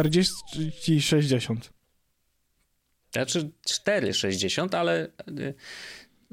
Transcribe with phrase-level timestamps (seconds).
[0.00, 1.70] 40 60.
[3.12, 5.54] Znaczy 4,60, ale y,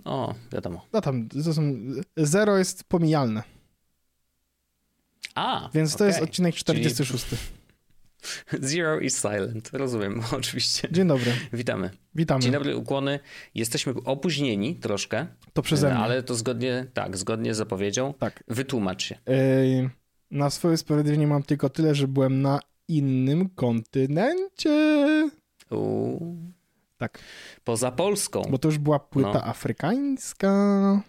[0.05, 0.85] no, wiadomo.
[0.93, 1.77] No tam, to są,
[2.17, 3.43] zero jest pomijalne.
[5.35, 5.97] A, Więc okay.
[5.97, 7.25] to jest odcinek 46.
[7.25, 7.41] Czyli...
[8.67, 10.87] Zero is silent, rozumiem, oczywiście.
[10.91, 11.31] Dzień dobry.
[11.53, 11.89] Witamy.
[12.15, 12.41] Witamy.
[12.41, 13.19] Dzień dobry, ukłony.
[13.55, 15.27] Jesteśmy opóźnieni troszkę.
[15.53, 15.97] To przeze mnie.
[15.97, 18.13] Ale to zgodnie, tak, zgodnie z zapowiedzią.
[18.13, 18.43] Tak.
[18.47, 19.15] Wytłumacz się.
[19.27, 19.89] Yy,
[20.31, 25.29] na swoje usprawiedliwienie mam tylko tyle, że byłem na innym kontynencie.
[25.71, 26.37] Uuu.
[26.97, 27.19] Tak.
[27.63, 28.41] Poza Polską.
[28.49, 29.43] Bo to już była płyta No.
[29.45, 31.01] afrykańska.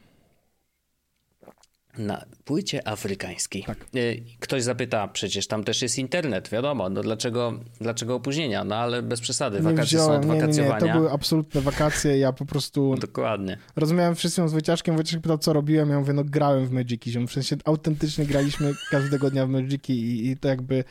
[1.99, 3.65] Na płycie afrykańskiej.
[3.65, 3.79] Tak.
[3.97, 8.65] Y, Ktoś zapyta, przecież tam też jest internet, wiadomo, no dlaczego, dlaczego opóźnienia?
[8.65, 10.93] No ale bez przesady, Nie wakacje są od nie, nie, nie, wakacjowania.
[10.93, 13.59] to były absolutne wakacje, ja po prostu Dokładnie.
[13.77, 17.33] rozmawiałem wszystkim z Wojciaszkiem, Wojciaszek pytał, co robiłem, ja mówię, no grałem w Magiki, w
[17.33, 20.85] sensie autentycznie graliśmy każdego dnia w Magiki i, i to jakby,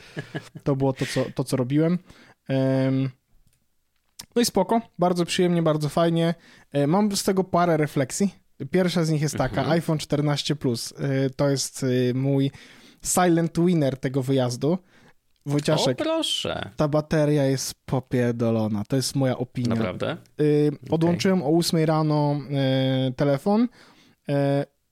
[0.64, 2.00] to było to, co, to, co robiłem.
[2.50, 3.10] Em,
[4.36, 6.36] no i spoko, bardzo przyjemnie, bardzo fajnie.
[6.72, 8.47] E, Mam z tego parę refleksji.
[8.72, 9.72] Pierwsza z nich jest taka, Mhm.
[9.72, 10.94] iPhone 14 Plus.
[11.00, 12.52] E, To jest e, mój
[13.04, 14.72] silent winner tego wyjazdu.
[14.72, 16.70] O, Wojciaszek, proszę.
[16.76, 18.84] ta bateria jest popierdolona.
[18.88, 19.76] To jest moja opinia.
[19.76, 20.18] Naprawdę?
[20.42, 22.40] Y, Odłączyłem o 8 rano
[23.10, 23.62] y, telefon.
[24.30, 24.34] Y,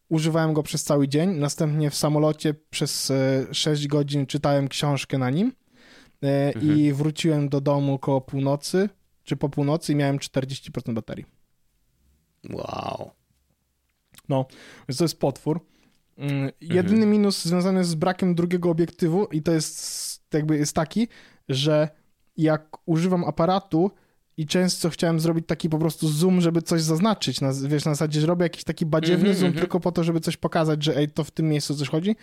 [0.10, 1.30] używałem go przez cały dzień.
[1.30, 5.52] Następnie w samolocie przez y, 6 godzin czytałem książkę na nim.
[6.24, 6.28] Y,
[6.62, 8.90] I wróciłem do domu koło północy,
[9.24, 11.26] czy po północy i miałem 40% baterii.
[12.54, 13.12] Wow.
[14.30, 14.45] No,
[14.90, 15.59] więc to jest potwór.
[16.18, 21.08] Mm, Jedyny minus związany z brakiem drugiego obiektywu i to jest jakby jest taki,
[21.50, 21.90] że
[22.38, 23.91] jak używam aparatu
[24.38, 28.22] i często chciałem zrobić taki po prostu zoom, żeby coś zaznaczyć, na, wiesz, na zasadzie,
[28.22, 29.62] że robię jakiś taki badziewny Mhm, zoom mhm.
[29.62, 32.16] tylko po to, żeby coś pokazać, że ej, to w tym miejscu coś chodzi,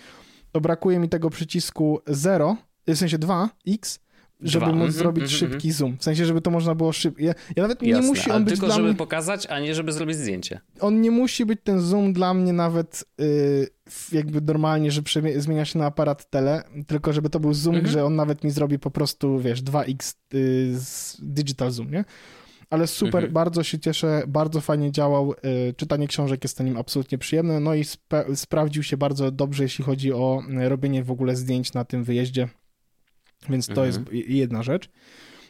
[0.53, 3.99] to brakuje mi tego przycisku 0, w sensie 2x,
[4.43, 4.75] żeby Dwa.
[4.75, 5.99] móc Mhm, zrobić mhm, szybki zoom.
[5.99, 7.23] W sensie, żeby to można było szybko.
[7.23, 9.61] Ja, ja nawet nie Jasne, musi ale on być tylko dla żeby mnie pokazać, a
[9.61, 10.61] nie żeby zrobić zdjęcie.
[10.81, 15.41] on nie musi być ten zoom dla mnie nawet y, w- jakby normalnie, że przemie-
[15.41, 17.93] zmienia się na aparat tele, tylko żeby to był zoom, Mhm.
[17.93, 22.05] że on nawet mi zrobi po prostu, wiesz, 2x y, z digital zoom, nie?
[22.71, 23.33] Ale super, Mhm.
[23.33, 27.75] bardzo się cieszę, bardzo fajnie działał, y, czytanie książek jest na nim absolutnie przyjemne, no
[27.75, 31.85] i spe- sprawdził się bardzo dobrze, jeśli chodzi o y, robienie w ogóle zdjęć na
[31.85, 32.49] tym wyjeździe,
[33.49, 34.05] więc to Mhm.
[34.13, 34.91] jest jedna rzecz.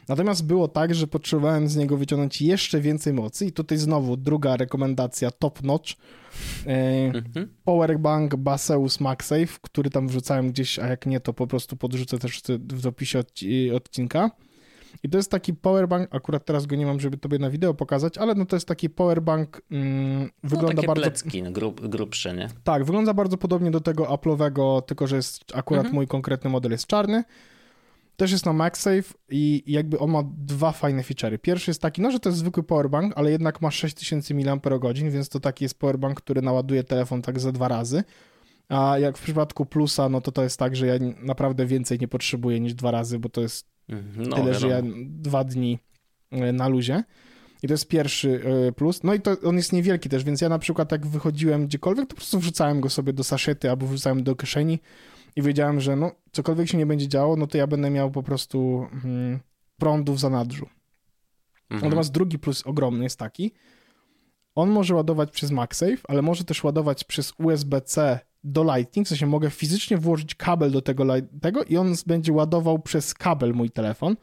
[0.07, 4.57] Natomiast było tak, że potrzebowałem z niego wyciągnąć jeszcze więcej mocy i tutaj znowu druga
[4.57, 5.91] rekomendacja top notch.
[6.67, 7.47] E, Mhm.
[7.63, 12.41] Powerbank Baseus MagSafe, który tam wrzucałem gdzieś, a jak nie, to po prostu podrzucę też
[12.73, 14.31] w opisie odci- odcinka.
[15.03, 18.17] I to jest taki powerbank, akurat teraz go nie mam, żeby tobie na wideo pokazać,
[18.17, 21.01] ale no to jest taki powerbank, mm, No, wygląda bardzo...
[21.03, 22.49] plecki no, grub, grubsze, nie?
[22.63, 25.95] Tak, wygląda bardzo podobnie do tego Apple'owego, tylko że jest akurat Mhm.
[25.95, 27.23] mój konkretny model jest czarny.
[28.17, 31.37] Też jest na MagSafe i jakby on ma dwa fajne feature'y.
[31.37, 35.29] Pierwszy jest taki, no że to jest zwykły powerbank, ale jednak ma 6000 mAh, więc
[35.29, 38.03] to taki jest powerbank, który naładuje telefon tak za dwa razy.
[38.69, 42.07] A jak w przypadku Plusa, no to to jest tak, że ja naprawdę więcej nie
[42.07, 44.29] potrzebuję niż dwa razy, bo to jest Mhm.
[44.29, 44.95] No, tyle, że ja wiadomo.
[45.09, 45.79] dwa dni
[46.31, 47.03] e, na luzie.
[47.63, 49.03] I to jest pierwszy e, plus.
[49.03, 52.09] No i to on jest niewielki też, więc ja na przykład jak wychodziłem gdziekolwiek, to
[52.09, 54.79] po prostu wrzucałem go sobie do saszety albo wrzucałem do kieszeni
[55.35, 58.23] i wiedziałem, że no cokolwiek się nie będzie działo, no to ja będę miał po
[58.23, 59.39] prostu mm,
[59.77, 60.65] prądu w zanadrzu.
[61.69, 61.81] Mhm.
[61.89, 63.51] Natomiast drugi plus ogromny jest taki,
[64.55, 69.27] on może ładować przez MagSafe, ale może też ładować przez USB-C do Lightning, w sensie
[69.27, 71.05] mogę fizycznie włożyć kabel do tego,
[71.41, 74.15] tego i on będzie ładował przez kabel mój telefon,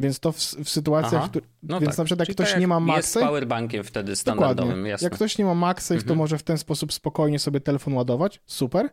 [0.00, 1.98] więc to w, w sytuacjach, w których, No więc tak.
[1.98, 5.06] na przykład jak Czyli ktoś tak nie ma Jest MagSafe, powerbankiem wtedy standardowym, dokładnie, jasne.
[5.06, 6.18] jak ktoś nie ma MagSafe, to Mhm.
[6.18, 8.90] może w ten sposób spokojnie sobie telefon ładować, super,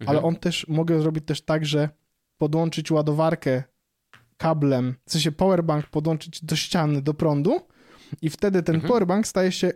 [0.00, 0.08] Mhm.
[0.08, 1.88] ale on też, mogę zrobić też tak, że
[2.38, 3.62] podłączyć ładowarkę
[4.36, 7.60] kablem, w sensie powerbank podłączyć do ściany, do prądu
[8.22, 8.88] i wtedy ten Mhm.
[8.88, 9.72] powerbank staje się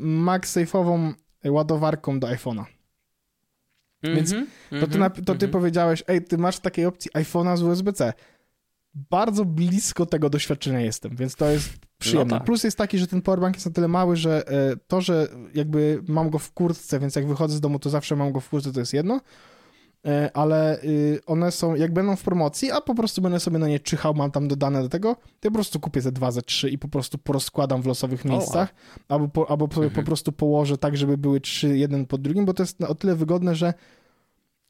[0.00, 1.12] MagSafe'ową
[1.44, 2.64] ładowarką do iPhone'a.
[4.02, 4.46] więc Mhm.
[4.80, 5.12] To ty, Mhm.
[5.12, 5.50] to ty Mhm.
[5.52, 8.12] powiedziałeś, ej, ty masz w takiej opcji iPhone'a z USB-C.
[8.94, 11.72] Bardzo blisko tego doświadczenia jestem, więc to jest
[12.02, 12.34] przyjemne.
[12.34, 12.46] No tak.
[12.46, 16.02] Plus jest taki, że ten powerbank jest na tyle mały, że e, to, że jakby
[16.08, 18.72] mam go w kurtce, więc jak wychodzę z domu, to zawsze mam go w kurtce,
[18.72, 19.20] to jest jedno,
[20.06, 23.68] E, ale y, one są, jak będą w promocji, a po prostu będę sobie na
[23.68, 26.42] nie czyhał, mam tam dodane do tego, to ja po prostu kupię ze dwa, ze
[26.42, 28.74] trzy i po prostu porozkładam w losowych miejscach,
[29.08, 30.04] albo, po, albo sobie Mhm.
[30.04, 33.14] po prostu położę tak, żeby były trzy, jeden po drugim, bo to jest o tyle
[33.14, 33.74] wygodne, że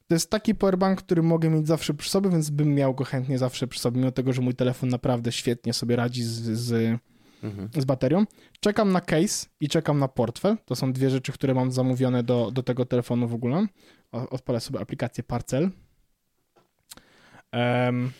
[0.07, 3.37] to jest taki powerbank, który mogę mieć zawsze przy sobie, więc bym miał go chętnie
[3.37, 6.99] zawsze przy sobie, mimo tego, że mój telefon naprawdę świetnie sobie radzi z, z,
[7.43, 7.69] Mhm.
[7.77, 8.25] z baterią.
[8.59, 10.57] Czekam na case i czekam na portfel.
[10.65, 13.67] To są dwie rzeczy, które mam zamówione do, do tego telefonu w ogóle.
[14.11, 15.69] Odpalę sobie aplikację Parcel.
[17.51, 18.11] Em,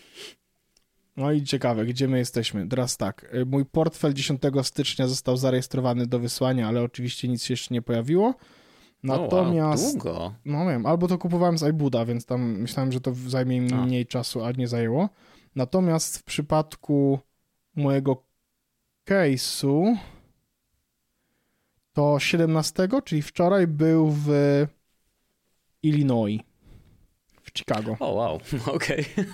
[1.16, 2.68] No i ciekawe, gdzie my jesteśmy.
[2.68, 7.52] Teraz tak, y, mój portfel 10 stycznia został zarejestrowany do wysłania, ale oczywiście nic się
[7.52, 8.34] jeszcze nie pojawiło.
[9.02, 9.84] Natomiast.
[9.84, 10.34] O, wow, długo.
[10.44, 14.06] No wiem, albo to kupowałem z iBuda, więc tam myślałem, że to zajmie mi mniej
[14.06, 15.08] czasu, a nie zajęło.
[15.56, 17.18] Natomiast w przypadku
[17.76, 18.22] mojego
[19.04, 19.96] case'u
[21.92, 24.28] to 17, czyli wczoraj był w
[25.82, 26.40] Illinois,
[27.42, 27.96] w Chicago.
[28.00, 28.34] O, wow,
[28.66, 29.06] okej.
[29.16, 29.26] Okay.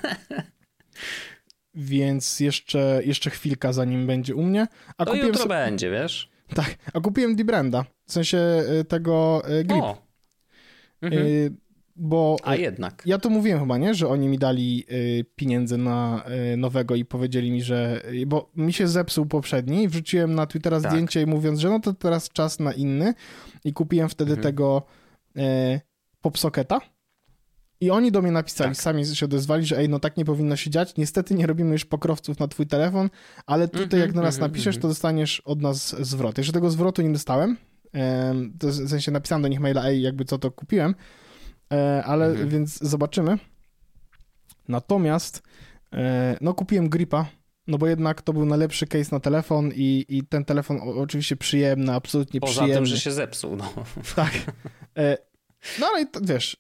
[1.74, 4.66] Więc jeszcze, jeszcze chwilka zanim będzie u mnie.
[4.98, 6.30] A to jutro będzie, wiesz?
[6.54, 8.38] Tak, a kupiłem D-Branda, w sensie
[8.80, 9.82] y, tego y, grip.
[9.82, 10.02] O.
[11.02, 11.26] Mhm.
[11.26, 11.52] Y,
[11.96, 13.02] bo a jednak.
[13.06, 13.94] Ja to mówiłem chyba, nie?
[13.94, 14.86] Że oni mi dali
[15.36, 16.24] pieniądze na
[16.56, 18.02] nowego i powiedzieli mi, że.
[18.26, 20.92] Bo mi się zepsuł poprzedni i wrzuciłem na Twittera tak.
[20.92, 23.14] zdjęcie mówiąc, że no to teraz czas na inny.
[23.64, 24.42] I kupiłem wtedy mhm.
[24.42, 24.82] tego
[26.20, 26.80] popsocketa
[27.80, 28.82] i oni do mnie napisali, tak.
[28.82, 30.96] sami się odezwali, że ej, no tak nie powinno się dziać.
[30.96, 33.10] Niestety nie robimy już pokrowców na twój telefon,
[33.46, 36.38] ale tutaj mm -hmm, jak do nas mm -hmm, napiszesz, to dostaniesz od nas zwrot.
[36.38, 37.56] Jeszcze tego zwrotu nie dostałem,
[38.62, 40.94] w sensie napisałem do nich maila, ej, jakby co to kupiłem, e,
[42.04, 42.48] ale mm -hmm.
[42.48, 43.38] więc zobaczymy.
[44.68, 45.42] Natomiast
[45.92, 47.26] e, no kupiłem gripa,
[47.66, 51.92] no bo jednak to był najlepszy case na telefon i, i ten telefon oczywiście przyjemny,
[51.92, 52.74] absolutnie Poza przyjemny.
[52.74, 53.72] Poza tym, że się zepsuł, no.
[54.16, 54.32] Tak.
[54.96, 55.18] E,
[55.80, 56.56] no ale to, wiesz,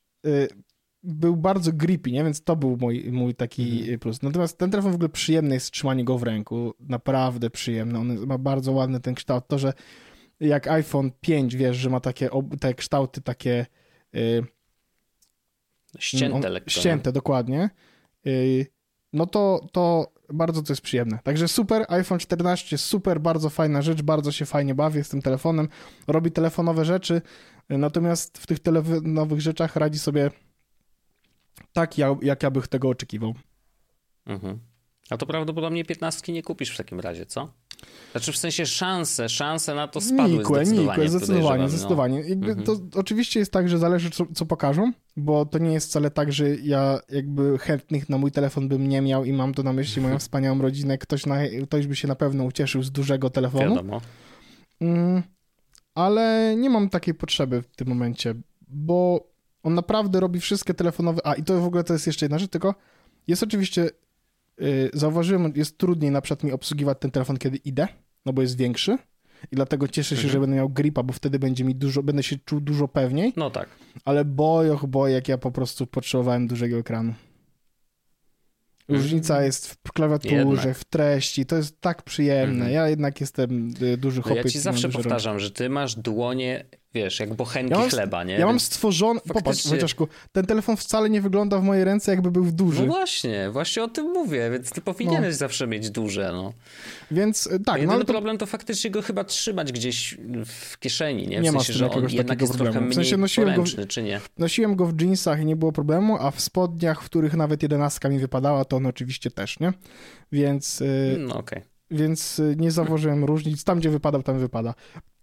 [1.02, 2.24] był bardzo grippy, nie?
[2.24, 3.98] Więc to był mój, mój taki mhm.
[3.98, 4.22] plus.
[4.22, 6.74] Natomiast ten telefon w ogóle przyjemny jest trzymanie go w ręku.
[6.80, 7.98] Naprawdę przyjemny.
[7.98, 9.44] On ma bardzo ładny ten kształt.
[9.48, 9.72] To, że
[10.40, 12.30] jak iPhone 5, wiesz, że ma takie
[12.60, 13.66] te kształty takie...
[14.12, 14.44] Yy,
[15.98, 16.70] ścięte on, lekko.
[16.70, 17.70] Ścięte, dokładnie.
[18.24, 18.66] Yy,
[19.12, 21.18] no to, to bardzo to jest przyjemne.
[21.22, 25.68] Także super, iPhone 14 super, bardzo fajna rzecz, bardzo się fajnie bawię z tym telefonem.
[26.06, 27.22] Robi telefonowe rzeczy,
[27.68, 30.30] natomiast w tych telefonowych rzeczach radzi sobie
[31.72, 33.34] tak, jak ja bych tego oczekiwał.
[34.26, 34.58] Mhm.
[35.10, 37.52] A to prawdopodobnie 15 nie kupisz w takim razie, co?
[38.12, 41.02] Znaczy w sensie szanse, szanse na to spadły nikłe, zdecydowanie.
[41.02, 41.68] Nikłe, zdecydowanie, no.
[41.68, 42.18] zdecydowanie.
[42.18, 42.62] Mhm.
[42.62, 46.32] To oczywiście jest tak, że zależy co, co, pokażą, bo to nie jest wcale tak,
[46.32, 50.02] że ja jakby chętnych na mój telefon bym nie miał i mam to na myśli
[50.02, 50.98] moją wspaniałą rodzinę.
[50.98, 53.70] Ktoś, na, ktoś by się na pewno ucieszył z dużego telefonu.
[53.70, 54.00] Wiadomo.
[54.80, 55.22] Mm,
[55.94, 58.34] ale nie mam takiej potrzeby w tym momencie,
[58.68, 59.26] bo
[59.62, 61.26] on naprawdę robi wszystkie telefonowe.
[61.26, 62.74] A i to w ogóle to jest jeszcze jedna rzecz, tylko
[63.26, 63.90] jest oczywiście.
[64.60, 67.88] Yy, zauważyłem, jest trudniej na przykład mi obsługiwać ten telefon, kiedy idę,
[68.26, 68.98] no bo jest większy.
[69.52, 70.32] I dlatego cieszę się, mhm.
[70.32, 73.32] że będę miał gripa, bo wtedy będzie mi dużo, będę się czuł dużo pewniej.
[73.36, 73.68] No tak.
[74.04, 77.14] Ale bojoch, boj, jak ja po prostu potrzebowałem dużego ekranu.
[78.88, 79.46] Różnica mhm.
[79.46, 80.76] jest w klawiaturze, jednak.
[80.76, 82.54] w treści, to jest tak przyjemne.
[82.54, 82.72] Mhm.
[82.72, 84.44] Ja jednak jestem y, duży chłopiec.
[84.44, 88.34] Ja ci zawsze powtarzam, że ty masz dłonie wiesz, jak bochenki ja mam, chleba, nie?
[88.34, 89.40] Ja mam stworzony, faktycznie...
[89.40, 92.80] popatrz Wojciaszku, ten telefon wcale nie wygląda w mojej ręce jakby był duży.
[92.80, 95.38] No właśnie, właśnie o tym mówię, więc ty powinieneś no.
[95.38, 96.52] zawsze mieć duże, no.
[97.10, 97.80] Więc e, tak.
[97.80, 98.12] Jedyny no, to...
[98.12, 101.40] problem to faktycznie go chyba trzymać gdzieś w kieszeni, nie?
[101.40, 102.72] W nie sensie, ma że on jednak jest problemu.
[102.72, 104.20] trochę w sensie nosiłem poręczny, go w, czy nie?
[104.38, 108.08] Nosiłem go w jeansach i nie było problemu, a w spodniach, w których nawet jedenastka
[108.08, 109.72] mi wypadała, to on oczywiście też, nie?
[110.32, 110.82] Więc...
[110.82, 111.58] E, no okej.
[111.58, 113.64] Okay więc e, nie zauważyłem różnic.
[113.64, 114.74] Tam, gdzie wypadał, tam wypada.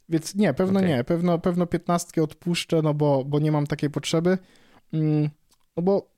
[0.09, 0.89] Więc nie, pewno okay.
[0.89, 1.03] nie.
[1.03, 4.37] Pewno, pewno piętnastkę odpuszczę, no bo, bo nie mam takiej potrzeby.
[4.93, 5.29] Mm,
[5.77, 6.17] no bo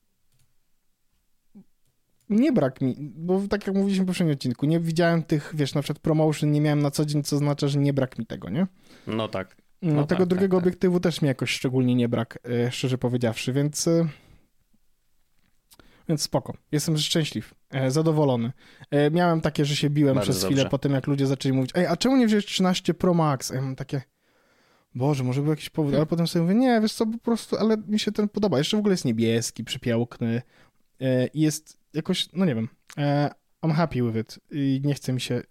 [2.30, 5.82] nie brak mi, bo tak jak mówiliśmy w poprzednim odcinku, nie widziałem tych, wiesz, na
[5.82, 8.68] przykład promotion nie miałem na co dzień, co oznacza, że nie brak mi tego, nie?
[9.08, 9.58] No tak.
[9.82, 10.68] No, no tego tak, drugiego tak, tak.
[10.68, 14.08] obiektywu też mi jakoś szczególnie nie brak, e, szczerze powiedziawszy, więc e,
[16.10, 16.54] więc spoko.
[16.72, 17.54] Jestem szczęśliw,
[17.88, 18.52] zadowolony.
[18.92, 20.70] E, miałem takie, że się biłem Bardzo przez chwilę dobrze.
[20.70, 23.52] po tym, jak ludzie zaczęli mówić, ej, a czemu nie wziąłeś 13 Pro Max?
[23.52, 24.02] A ja mam takie,
[24.96, 27.78] Boże, może był jakiś powód, ale potem sobie mówię, nie, wiesz co, po prostu, ale
[27.78, 28.58] mi się ten podoba.
[28.58, 30.42] Jeszcze w ogóle jest niebieski, przypiałkny
[31.02, 33.30] e, i jest jakoś, no nie wiem, e,
[33.62, 35.42] I'm happy with it i nie chce mi się...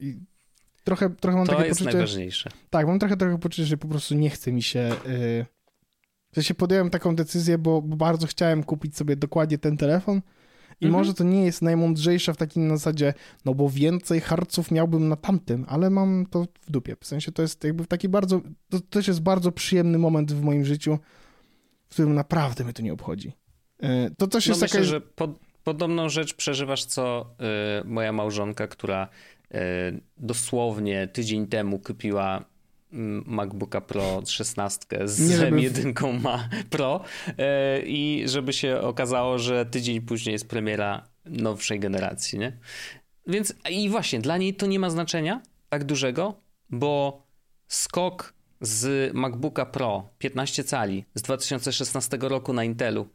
[0.85, 1.97] Trochę, trochę mam to takie jest poczucie...
[1.97, 2.51] najważniejsze.
[2.71, 4.81] Tak, mam trochę, trochę poczucie, że po prostu nie chce mi się...
[4.81, 5.47] E,
[6.31, 10.23] w sensie podjąłem taką decyzję, bo, bo bardzo chciałem kupić sobie dokładnie ten telefon,
[10.81, 11.01] i mhm.
[11.01, 15.65] może to nie jest najmądrzejsze w takim zasadzie, no bo więcej harców miałbym na tamtym,
[15.69, 16.97] ale mam to w dupie.
[17.01, 20.65] W sensie to jest jakby taki bardzo, to też jest bardzo przyjemny moment w moim
[20.65, 20.99] życiu,
[21.87, 23.33] w którym naprawdę mnie to nie obchodzi.
[23.81, 24.91] E, to też no jest myślę, jakaś...
[24.91, 25.31] że pod,
[25.65, 27.35] podobną rzecz przeżywasz co
[27.81, 29.09] y, moja małżonka, która
[29.55, 29.59] y,
[30.17, 32.45] dosłownie tydzień temu kupiła
[33.27, 35.57] MacBooka Pro 16 z nie, żeby...
[35.57, 37.05] M1 ma Pro
[37.39, 42.53] e, i żeby się okazało, że tydzień później jest premiera nowszej generacji, nie?
[43.27, 46.35] Więc i właśnie, dla niej to nie ma znaczenia tak dużego,
[46.71, 47.23] bo
[47.69, 53.09] skok z MacBooka Pro 15 cali z 2016 roku na Intelu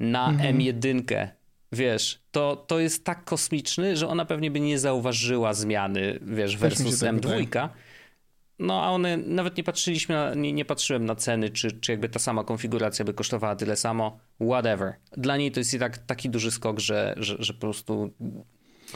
[0.00, 0.58] na mhm.
[0.58, 1.28] M1
[1.72, 6.98] wiesz, to, to jest tak kosmiczny, że ona pewnie by nie zauważyła zmiany, wiesz, versus
[6.98, 7.68] tak M2.
[8.58, 12.08] No a one, nawet nie patrzyliśmy, na, nie, nie, patrzyłem na ceny, czy, czy jakby
[12.08, 14.94] ta sama konfiguracja by kosztowała tyle samo, whatever.
[15.16, 18.10] Dla niej to jest i tak taki duży skok, że, że, że po prostu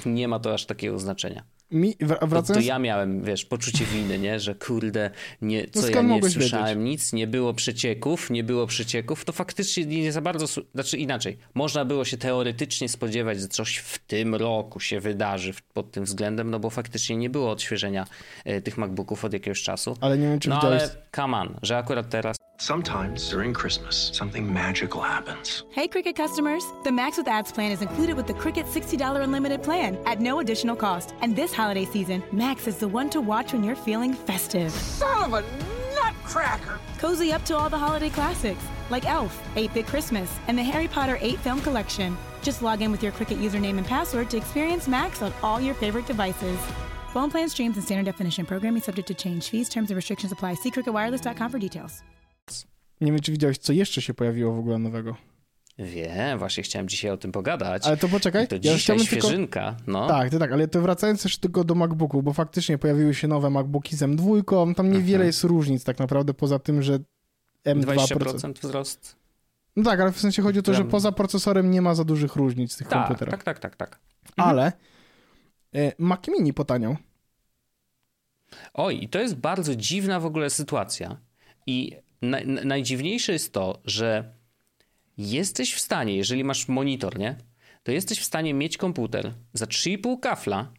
[0.07, 1.45] nie ma to aż takiego znaczenia.
[1.71, 2.49] Mi, wracając...
[2.49, 4.41] to, to, ja miałem, wiesz, poczucie winy, nie?
[4.41, 5.11] Że kurde,
[5.43, 6.91] nie, no co no ja nie słyszałem wiedzieć?
[6.91, 11.85] nic, nie było przecieków, nie było przecieków, to faktycznie nie za bardzo, znaczy inaczej, można
[11.85, 16.59] było się teoretycznie spodziewać, że coś w tym roku się wydarzy pod tym względem, no
[16.59, 18.07] bo faktycznie nie było odświeżenia
[18.45, 19.97] e, tych MacBooków od jakiegoś czasu.
[20.01, 20.83] Ale nie wiem, czy No widziałeś...
[20.83, 25.63] ale come on, że akurat teraz Sometimes during Christmas, something magical happens.
[25.73, 26.65] Hey, Cricket customers!
[26.85, 30.39] The Max with Ads plan is included with the Cricket $60 unlimited plan at no
[30.39, 31.15] additional cost.
[31.21, 34.71] And this holiday season, Max is the one to watch when you're feeling festive.
[34.71, 35.43] Son of a
[35.95, 36.79] nutcracker!
[36.99, 40.89] Cozy up to all the holiday classics like Elf, 8 Bit Christmas, and the Harry
[40.89, 42.17] Potter 8 Film Collection.
[42.43, 45.75] Just log in with your Cricket username and password to experience Max on all your
[45.75, 46.59] favorite devices.
[47.13, 49.49] Phone plan streams and standard definition programming subject to change.
[49.51, 50.55] Fees, terms, and restrictions apply.
[50.55, 52.03] See cricketwireless.com for details.
[53.01, 55.17] Nie wiem, czy widziałeś, co jeszcze się pojawiło w ogóle nowego.
[55.79, 57.87] Wiem, właśnie chciałem dzisiaj o tym pogadać.
[57.87, 58.49] Ale to poczekaj.
[58.49, 59.73] to dzisiaj ja świeżynka.
[59.73, 59.93] Tylko...
[59.93, 60.09] No.
[60.09, 63.51] Tak, to tak, ale to wracając też tylko do MacBooków, bo faktycznie pojawiły się nowe
[63.51, 65.27] MacBooki z M2, tam niewiele mhm.
[65.27, 66.99] jest różnic tak naprawdę, poza tym, że
[67.65, 67.85] M2...
[67.85, 69.17] 20% wzrost.
[69.77, 72.37] No tak, ale w sensie chodzi o to, że poza procesorem nie ma za dużych
[72.37, 73.43] różnic w tych tak, komputerach.
[73.43, 74.01] Tak, tak, tak, tak.
[74.29, 74.49] Mhm.
[74.49, 74.73] Ale
[75.75, 76.97] e, Mac Mini potaniał.
[78.75, 81.17] Oj, i to jest bardzo dziwna w ogóle sytuacja.
[81.67, 84.36] I na, najdziwniejsze jest to, że
[85.19, 87.37] jesteś w stanie, jeżeli masz monitor, nie?
[87.83, 90.73] To jesteś w stanie mieć komputer za 3,5 kafla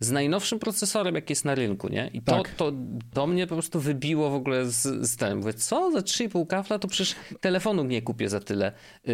[0.00, 2.10] z najnowszym procesorem, jaki jest na rynku, nie?
[2.12, 2.48] I to, tak.
[2.54, 2.72] to,
[3.12, 5.38] to mnie po prostu wybiło w ogóle z, z tym.
[5.38, 5.92] Mówię, co?
[5.92, 6.78] Za 3,5 kafla?
[6.78, 8.72] To przecież telefonu nie kupię za tyle.
[9.04, 9.12] Yy,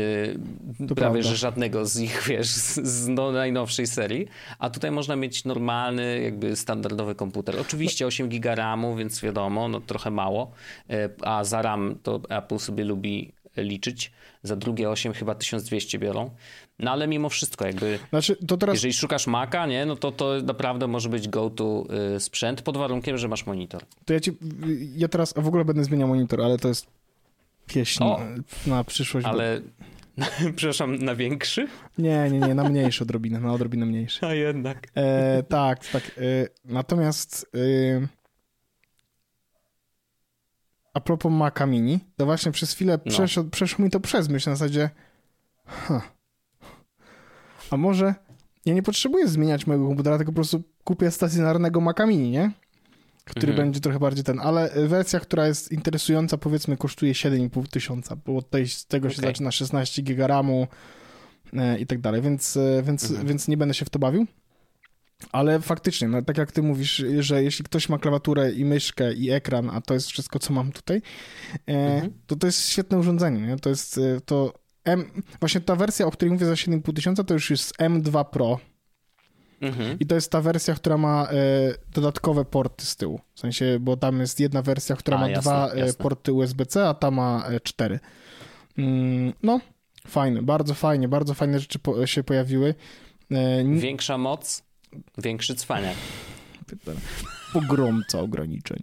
[0.79, 1.23] prawie, prawda.
[1.23, 4.27] że żadnego z ich, wiesz, z, z no, najnowszej serii.
[4.59, 7.61] A tutaj można mieć normalny, jakby standardowy komputer.
[7.61, 10.53] Oczywiście 8 giga RAMu, więc wiadomo, no trochę mało.
[10.89, 14.13] Yy, a za RAM to Apple sobie lubi liczyć.
[14.43, 16.31] Za drugie 8 chyba 1200 biorą.
[16.79, 18.75] No ale mimo wszystko jakby, znaczy, teraz...
[18.75, 21.85] jeżeli szukasz Maca, nie, no to to naprawdę może być go-to
[22.17, 23.83] y, sprzęt pod warunkiem, że masz monitor.
[24.05, 24.33] To ja ci,
[24.97, 26.87] ja teraz w ogóle będę zmieniał monitor, ale to jest
[27.67, 28.21] pieśń o,
[28.67, 29.27] na przyszłość.
[29.27, 29.61] Ale,
[30.57, 31.69] przepraszam, na większy?
[31.99, 34.27] Nie, nie, nie, na mniejszy odrobinę, na odrobinę mniejszy.
[34.27, 34.89] A jednak.
[34.95, 36.03] E, tak, tak.
[36.03, 37.47] E, natomiast...
[37.55, 38.22] E,
[40.93, 43.13] a propos Maca Mini, to właśnie przez chwilę no.
[43.13, 44.91] przeszło, przeszło mi to przez myśl na zasadzie
[45.67, 46.03] huh,
[47.71, 48.15] a może
[48.65, 52.53] ja nie potrzebuję zmieniać mojego komputera, tylko po prostu kupię stacjonarnego Maca Mini, nie?
[53.25, 53.67] Który mhm.
[53.67, 58.69] będzie trochę bardziej ten, ale wersja, która jest interesująca, powiedzmy, kosztuje 7,5 tysiąca, bo tutaj
[58.69, 59.17] z tego okay.
[59.17, 60.67] się zaczyna 16 giga RAMu
[61.53, 63.29] e, i tak dalej, więc, e, więc, mhm.
[63.29, 64.27] więc nie będę się w to bawił.
[65.33, 69.31] Ale faktycznie, no, tak jak ty mówisz, że jeśli ktoś ma klawiaturę i myszkę i
[69.31, 71.03] ekran, a to jest wszystko, co mam tutaj,
[71.67, 72.13] e, mhm.
[72.27, 73.41] to to jest świetne urządzenie.
[73.41, 73.57] Nie?
[73.57, 77.35] To jest e, to M, właśnie ta wersja, o której mówię za 7,5 tysiąca, to
[77.35, 78.59] już jest M2 Pro.
[79.61, 79.99] Mhm.
[79.99, 81.35] I to jest ta wersja, która ma e,
[81.95, 83.21] dodatkowe porty z tyłu.
[83.35, 86.03] W sensie, bo tam jest jedna wersja, która a, ma jasne, dwa jasne.
[86.03, 88.01] porty USB-C, a ta ma cztery.
[88.79, 89.61] Mm, no,
[90.07, 92.75] fajne, bardzo fajnie, bardzo fajne rzeczy się pojawiły.
[93.65, 94.65] Większa moc,
[95.19, 95.97] większy cwaniak.
[97.53, 98.83] Pogromca ograniczeń.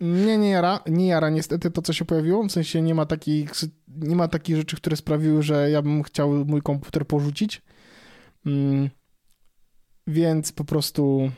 [0.00, 3.50] Nie, nie jara, nie jara niestety to, co się pojawiło, w sensie nie ma takich,
[3.88, 7.62] nie ma takich rzeczy, które sprawiły, że ja bym chciał mój komputer porzucić,
[8.46, 8.90] mm,
[10.06, 11.30] więc po prostu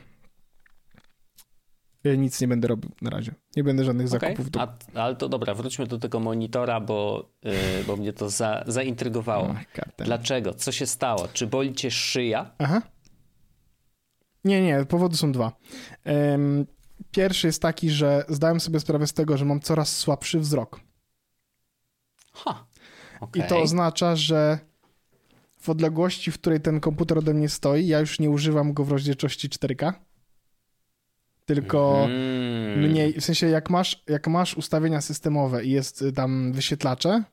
[2.03, 3.33] nic nie będę robił na razie.
[3.55, 4.19] Nie będę żadnych okay.
[4.19, 4.51] zakupów.
[4.51, 4.61] Do...
[4.61, 7.51] A, ale to dobra, wróćmy do tego monitora, bo, yy,
[7.87, 9.55] bo mnie to za, zaintrygowało.
[9.97, 10.53] Dlaczego?
[10.53, 11.27] Co się stało?
[11.33, 12.51] Czy boli cię szyja?
[12.57, 12.81] Aha.
[14.43, 15.51] Nie, nie, powody są dwa.
[16.05, 16.65] Um,
[17.11, 20.79] Pierwszy jest taki, że zdałem sobie sprawę z tego, że mam coraz słabszy wzrok.
[22.33, 22.65] Ha.
[23.19, 23.45] Okay.
[23.45, 24.59] I to oznacza, że
[25.59, 28.91] w odległości, w której ten komputer ode mnie stoi, ja już nie używam go w
[28.91, 29.93] rozdzielczości 4K.
[31.55, 32.79] Tylko mm.
[32.79, 37.23] mniej, w sensie jak masz, jak masz ustawienia systemowe i jest tam wyświetlacze,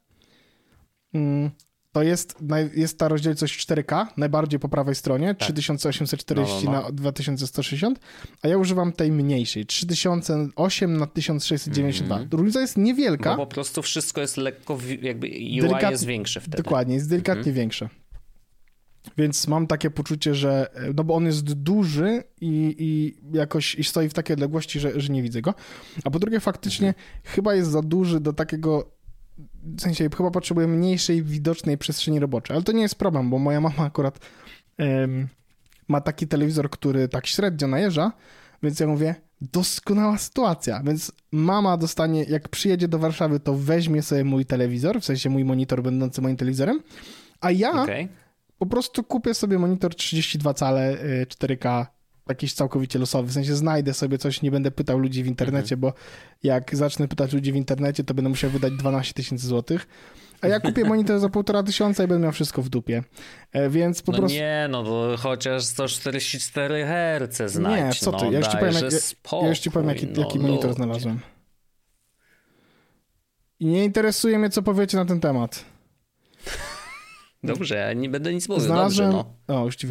[1.15, 1.51] mm,
[1.93, 2.39] to jest,
[2.75, 5.39] jest ta rozdzielczość 4K, najbardziej po prawej stronie, tak.
[5.39, 6.83] 3840 no, no, no.
[6.83, 8.01] na 2160,
[8.43, 12.17] a ja używam tej mniejszej, 3008 na 1692.
[12.17, 12.29] Mm.
[12.33, 13.37] Różnica jest niewielka.
[13.37, 15.91] Bo po prostu wszystko jest lekko, jakby UI Delikat...
[15.91, 16.57] jest większe wtedy.
[16.57, 17.57] Dokładnie, jest delikatnie mm -hmm.
[17.57, 17.89] większe.
[19.17, 24.09] Więc mam takie poczucie, że no bo on jest duży i, i jakoś i stoi
[24.09, 25.55] w takiej odległości, że, że nie widzę go.
[26.05, 28.99] A po drugie, faktycznie chyba jest za duży do takiego
[29.63, 33.61] w sensie chyba potrzebuję mniejszej widocznej przestrzeni roboczej, ale to nie jest problem, bo moja
[33.61, 34.19] mama akurat
[35.89, 38.13] ma taki telewizor, który tak średnio najeżdża,
[38.63, 44.25] więc ja mówię, doskonała sytuacja, więc mama dostanie, jak przyjedzie do Warszawy, to weźmie sobie
[44.25, 46.81] mój telewizor, w sensie mój monitor będący moim telewizorem,
[47.41, 48.09] a ja Okej.
[48.59, 51.87] Po prostu kupię sobie monitor 32 cale y, 4K,
[52.29, 53.29] jakiś całkowicie losowy.
[53.29, 55.93] W sensie znajdę sobie coś, nie będę pytał ludzi w internecie, bo
[56.43, 59.87] jak zacznę pytać ludzi w internecie, to będę musiał wydać 12 tysięcy złotych.
[60.41, 63.03] A ja kupię monitor za półtora tysiąca i będę miał wszystko w dupie.
[63.53, 64.39] E, Więc po No prostu.
[64.39, 67.85] nie, no to chociaż 144 Hz znajdź.
[67.85, 68.25] Nie, co ty?
[68.25, 70.39] No, ja już ci powiem, jak, ja, spokój, ja już ci powiem jaki, no, jaki
[70.39, 70.75] monitor ludzie.
[70.85, 71.21] znalazłem.
[73.61, 75.65] I nie interesuje mnie, co powiecie na ten temat.
[77.55, 78.65] Dobrze, nie będę nic mówił.
[78.65, 79.13] Znalazłem.
[79.13, 79.61] Dobrze, no.
[79.63, 79.87] O, już ci.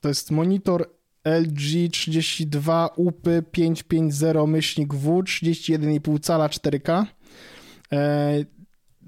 [0.00, 0.90] To jest monitor
[1.24, 7.06] LG 32 UPy 550 myślnik W 31,5 cala 4K.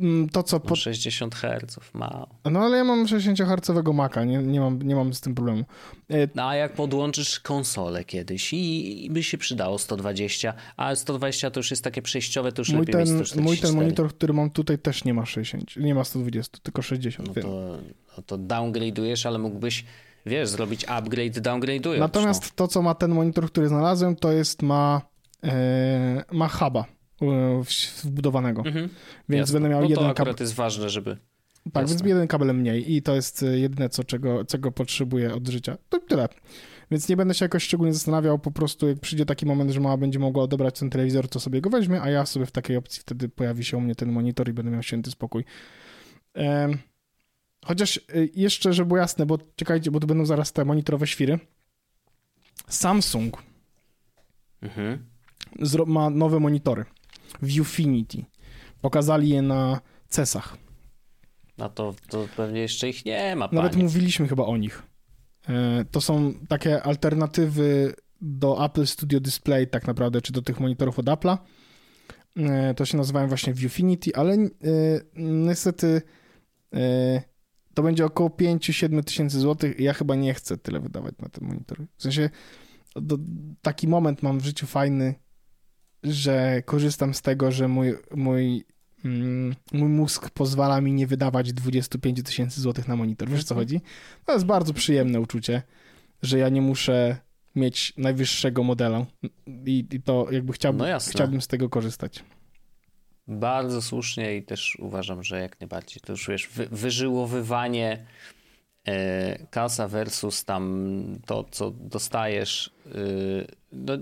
[0.00, 0.78] Mm, to co pod...
[0.78, 2.28] 60 Hz, mało.
[2.50, 5.64] No ale ja mam 60-hercowego Maca, nie, nie, mam, nie mam z tym problemu.
[6.11, 11.50] E, No a jak podłączysz konsolę kiedyś i, i by się przydało 120, a 120
[11.50, 13.43] to już jest takie przejściowe, to już mój, lepiej ten, 144.
[13.43, 17.28] mój ten monitor, który mam tutaj też nie ma 60, nie ma 120, tylko 60.
[17.28, 17.45] No wiem.
[17.45, 17.78] to,
[18.17, 19.85] no to downgrade'ujesz, ale mógłbyś,
[20.26, 21.99] wiesz, zrobić upgrade downgrade'ując.
[21.99, 22.50] Natomiast no.
[22.55, 25.02] to, co ma ten monitor, który znalazłem, to jest ma,
[25.45, 26.98] e, ma huba
[28.05, 28.63] wbudowanego.
[28.67, 28.89] Mhm.
[29.29, 29.53] Więc Jasne.
[29.53, 30.45] będę miał no to jeden akurat kabel.
[30.45, 31.17] jest ważne, żeby...
[31.73, 31.97] Tak, jasne.
[31.97, 35.79] więc jeden kabel mniej i to jest e, jedyne, co, czego, czego potrzebuję od życia.
[35.89, 36.29] To tyle.
[36.91, 39.97] Więc nie będę się jakoś szczególnie zastanawiał, po prostu jak przyjdzie taki moment, że mama
[39.97, 43.01] będzie mogła odebrać ten telewizor, to sobie go weźmie, a ja sobie w takiej opcji
[43.01, 45.45] wtedy pojawi się u mnie ten monitor i będę miał święty spokój.
[47.64, 48.01] Chociaż e,
[48.35, 51.38] jeszcze, żeby było jasne, bo czekajcie, bo tu będą zaraz te monitorowe świry.
[52.69, 53.42] Samsung
[54.62, 55.07] Mhm.
[55.87, 56.85] ma nowe monitory.
[57.42, 58.24] Viewfinity.
[58.81, 60.57] Pokazali je na CESach.
[61.59, 63.85] No to, to pewnie jeszcze ich nie ma, Nawet panie.
[63.85, 64.83] mówiliśmy chyba o nich.
[65.48, 70.98] E, To są takie alternatywy do Apple Studio Display tak naprawdę, czy do tych monitorów
[70.98, 71.38] od Apple'a.
[72.37, 74.48] E, To się nazywają właśnie Viewfinity, ale e,
[75.16, 76.03] niestety
[77.74, 81.79] to będzie około 5-7 tysięcy złotych ja chyba nie chcę tyle wydawać na ten monitor.
[81.96, 82.31] W sensie
[83.62, 85.14] taki moment mam w życiu fajny,
[86.05, 88.65] że korzystam z tego, że mój, mój,
[89.05, 93.29] mm, mój mózg pozwala mi nie wydawać 25 tysięcy złotych na monitor.
[93.29, 93.81] Wiesz o co chodzi?
[94.25, 95.63] To jest bardzo przyjemne uczucie,
[96.23, 97.17] że ja nie muszę
[97.55, 99.07] mieć najwyższego modelu
[99.47, 102.25] i, i to jakby chciałbym, No chciałbym z tego korzystać.
[103.29, 106.01] Bardzo słusznie i też uważam, że jak najbardziej.
[106.01, 108.07] To już wiesz, wy, wyżyłowywanie
[108.85, 112.71] e, kasa versus tam to, co dostajesz.
[113.72, 113.92] No,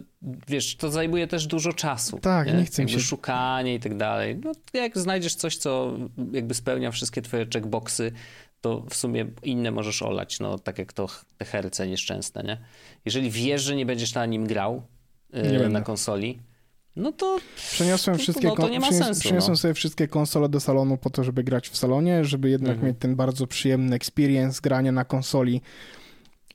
[0.48, 2.18] wiesz, to zajmuje też dużo czasu.
[2.18, 4.40] Tak, nie chcę mi jakby się- szukanie i tak dalej.
[4.44, 5.98] No, jak znajdziesz coś, co
[6.33, 8.12] jakby spełnia wszystkie twoje checkboxy,
[8.61, 11.07] to w sumie inne możesz olać, no tak jak to
[11.38, 12.59] te herce nieszczęsne, nie?
[13.05, 14.83] Jeżeli wiesz, że nie będziesz na nim grał
[15.33, 15.68] Nie będę.
[15.68, 16.38] na konsoli,
[16.96, 19.57] no to Przeniosłem wszystkie, no to nie ma przynios- sensu, przyniosłem no.
[19.57, 22.88] sobie wszystkie konsole do salonu po to, żeby grać w salonie, żeby jednak Mhm.
[22.88, 25.61] mieć ten bardzo przyjemny experience grania na konsoli.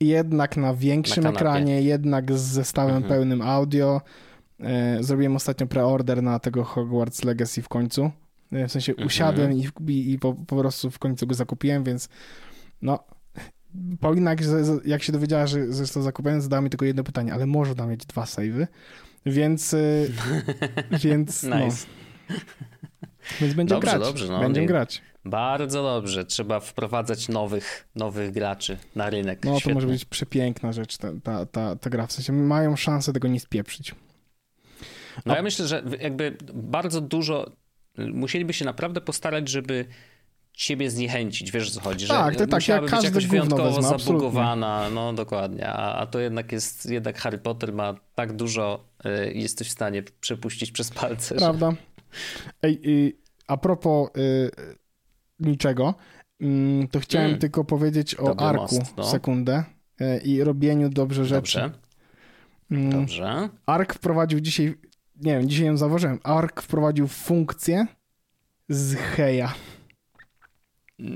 [0.06, 3.12] Jednak na większym Na ekranie, jednak z zestawem Mhm.
[3.12, 4.00] pełnym audio.
[4.60, 8.10] E, zrobiłem ostatnio preorder na tego Hogwarts Legacy w końcu.
[8.52, 9.06] E, w sensie Mhm.
[9.06, 12.08] usiadłem i, i, i po, po prostu w końcu go zakupiłem, więc
[12.82, 12.98] no.
[14.00, 14.40] Paulina, jak,
[14.84, 18.06] jak się dowiedziała, że, to zakupione, zadała mi tylko jedno pytanie, ale może tam mieć
[18.06, 18.66] dwa savey,
[19.26, 19.78] więc, e,
[21.04, 21.58] więc no.
[21.58, 21.86] nice.
[23.40, 24.02] Więc będziemy Dobrze, grać.
[24.08, 25.02] dobrze, no, będziemy nie- grać.
[25.24, 26.24] Bardzo dobrze.
[26.24, 29.44] Trzeba wprowadzać nowych, nowych graczy na rynek.
[29.44, 29.74] No to Świetnie.
[29.74, 32.06] może być przepiękna rzecz, ta, ta, ta, ta gra.
[32.06, 33.94] W sensie mają szansę tego nie spieprzyć.
[35.26, 37.50] No ja myślę, że jakby bardzo dużo
[37.98, 39.84] musieliby się naprawdę postarać, żeby
[40.52, 43.62] ciebie zniechęcić, wiesz o co chodzi, że Tak, to tak, musiałaby jak być jakoś wyjątkowo
[43.64, 44.04] wezmę, absolutnie.
[44.04, 49.32] zabugowana, no dokładnie, a, a to jednak jest, jednak Harry Potter ma tak dużo, y,
[49.34, 51.40] jesteś w stanie przepuścić przez palce, że...
[51.40, 51.72] Prawda?
[52.62, 54.50] Ej, y, a propos y,
[55.40, 55.94] niczego,
[56.40, 57.40] mm, to chciałem Mm.
[57.40, 59.04] tylko powiedzieć o Dobry Arku most, no.
[59.04, 59.64] sekundę
[60.00, 61.60] y, i robieniu dobrze rzeczy.
[61.60, 61.82] Dobrze,
[62.70, 63.48] Mm, dobrze.
[63.66, 64.66] Ark wprowadził dzisiaj,
[65.16, 67.86] nie wiem, dzisiaj ją zauważyłem, Ark wprowadził funkcję
[68.68, 69.54] z Heja.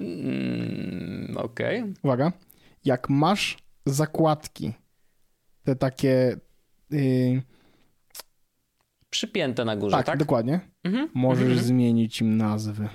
[0.07, 1.85] Mm, Okej.
[2.02, 2.33] Uwaga,
[2.85, 4.72] jak masz zakładki,
[5.64, 6.37] te takie...
[6.92, 7.42] y,
[9.11, 10.18] Przypięte na górze, tak, tak?
[10.18, 10.61] dokładnie.
[10.85, 11.09] Mhm.
[11.14, 11.64] Możesz Mhm.
[11.66, 12.88] zmienić im nazwy.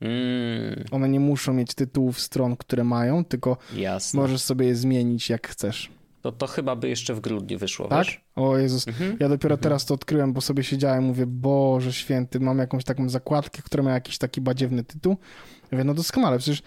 [0.00, 4.20] Mm, One nie muszą mieć tytułów stron, które mają, tylko jasne.
[4.20, 5.90] możesz sobie je zmienić jak chcesz.
[6.22, 8.06] to to chyba by jeszcze w grudniu wyszło, Tak?
[8.06, 8.20] wiesz?
[8.36, 8.86] O Jezus,
[9.20, 13.62] ja dopiero teraz to odkryłem, bo sobie siedziałem, mówię, Boże święty, mam jakąś taką zakładkę,
[13.62, 15.16] która ma jakiś taki badziewny tytuł.
[15.62, 16.62] Ja mówię, no doskonale, przecież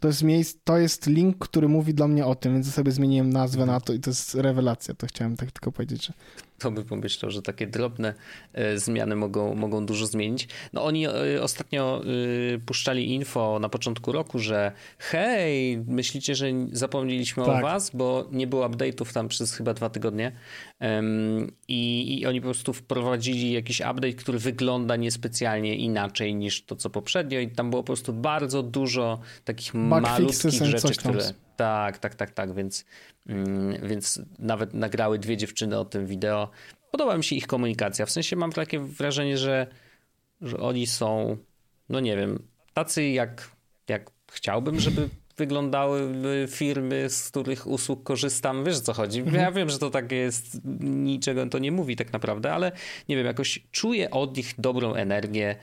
[0.00, 2.92] to jest miejsce, to jest link, który mówi dla mnie o tym, więc ja sobie
[2.92, 6.12] zmieniłem nazwę na to i to jest rewelacja, to chciałem tak tylko powiedzieć, że
[6.58, 8.14] To by pomyślał, że takie drobne
[8.52, 10.48] e, zmiany mogą, mogą dużo zmienić.
[10.72, 12.02] No oni e, ostatnio
[12.54, 17.62] e, puszczali info na początku roku, że hej, myślicie, że zapomnieliśmy o Tak.
[17.62, 20.32] was, bo nie było update'ów tam przez chyba dwa tygodnie
[21.68, 26.90] i, i oni po prostu wprowadzili jakiś update, który wygląda niespecjalnie inaczej niż to, co
[26.90, 31.45] poprzednio i tam było po prostu bardzo dużo takich fixes malutkich rzeczy, które...
[31.56, 32.84] Tak, tak, tak, tak, więc,
[33.26, 36.50] mm, więc nawet nagrały dwie dziewczyny o tym wideo.
[36.90, 38.06] Podoba mi się ich komunikacja.
[38.06, 39.66] W sensie mam takie wrażenie, że,
[40.40, 41.36] że oni są,
[41.88, 42.42] no nie wiem,
[42.74, 43.50] tacy jak,
[43.88, 46.14] jak chciałbym, żeby wyglądały
[46.50, 48.64] firmy, z których usług korzystam.
[48.64, 49.24] Wiesz o co chodzi?
[49.32, 52.72] Ja wiem, że to tak jest, niczego to nie mówi tak naprawdę, ale
[53.08, 55.56] nie wiem, jakoś czuję od nich dobrą energię.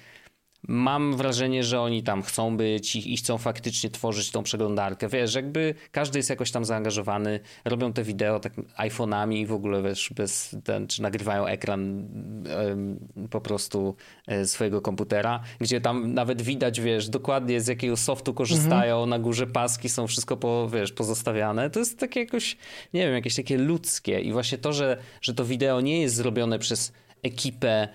[0.68, 5.08] Mam wrażenie, że oni tam chcą być i, i chcą faktycznie tworzyć tą przeglądarkę.
[5.08, 9.82] Wiesz, jakby każdy jest jakoś tam zaangażowany, robią te wideo tak iPhone'ami i w ogóle
[9.82, 12.08] wiesz, bez ten, czy nagrywają ekran
[12.50, 13.00] em,
[13.30, 13.96] po prostu
[14.28, 19.48] e, swojego komputera, gdzie tam nawet widać, wiesz, dokładnie z jakiego softu korzystają, na górze
[19.48, 21.70] paski są wszystko po, wiesz, pozostawiane.
[21.70, 22.58] To jest takie jakoś,
[22.94, 26.60] nie wiem, jakieś takie ludzkie i właśnie to, że, że to wideo nie jest zrobione
[26.60, 27.88] przez ekipę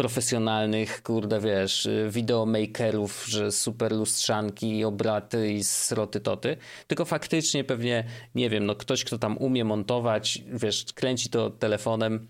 [0.00, 8.50] profesjonalnych, kurde, wiesz, videomakerów, że super lustrzanki obraty i sroty toty, tylko faktycznie pewnie, nie
[8.50, 12.28] wiem, no ktoś, kto tam umie montować, wiesz, kręci to telefonem,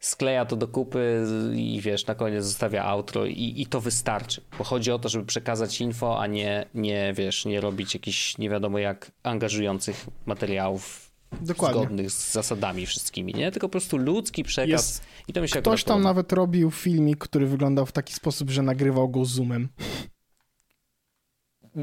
[0.00, 1.24] skleja to do kupy
[1.54, 5.24] i wiesz, na koniec zostawia outro i, i to wystarczy, bo chodzi o to, żeby
[5.24, 11.05] przekazać info, a nie, nie wiesz, nie robić jakichś nie wiadomo jak angażujących materiałów
[11.40, 11.80] Dokładnie.
[11.80, 13.50] zgodnych z zasadami wszystkimi, nie?
[13.52, 16.08] Tylko po prostu ludzki przekaz Jest- i to mi się ktoś tam podoba.
[16.10, 19.68] nawet robił filmik, który wyglądał w taki sposób, że nagrywał go zoomem.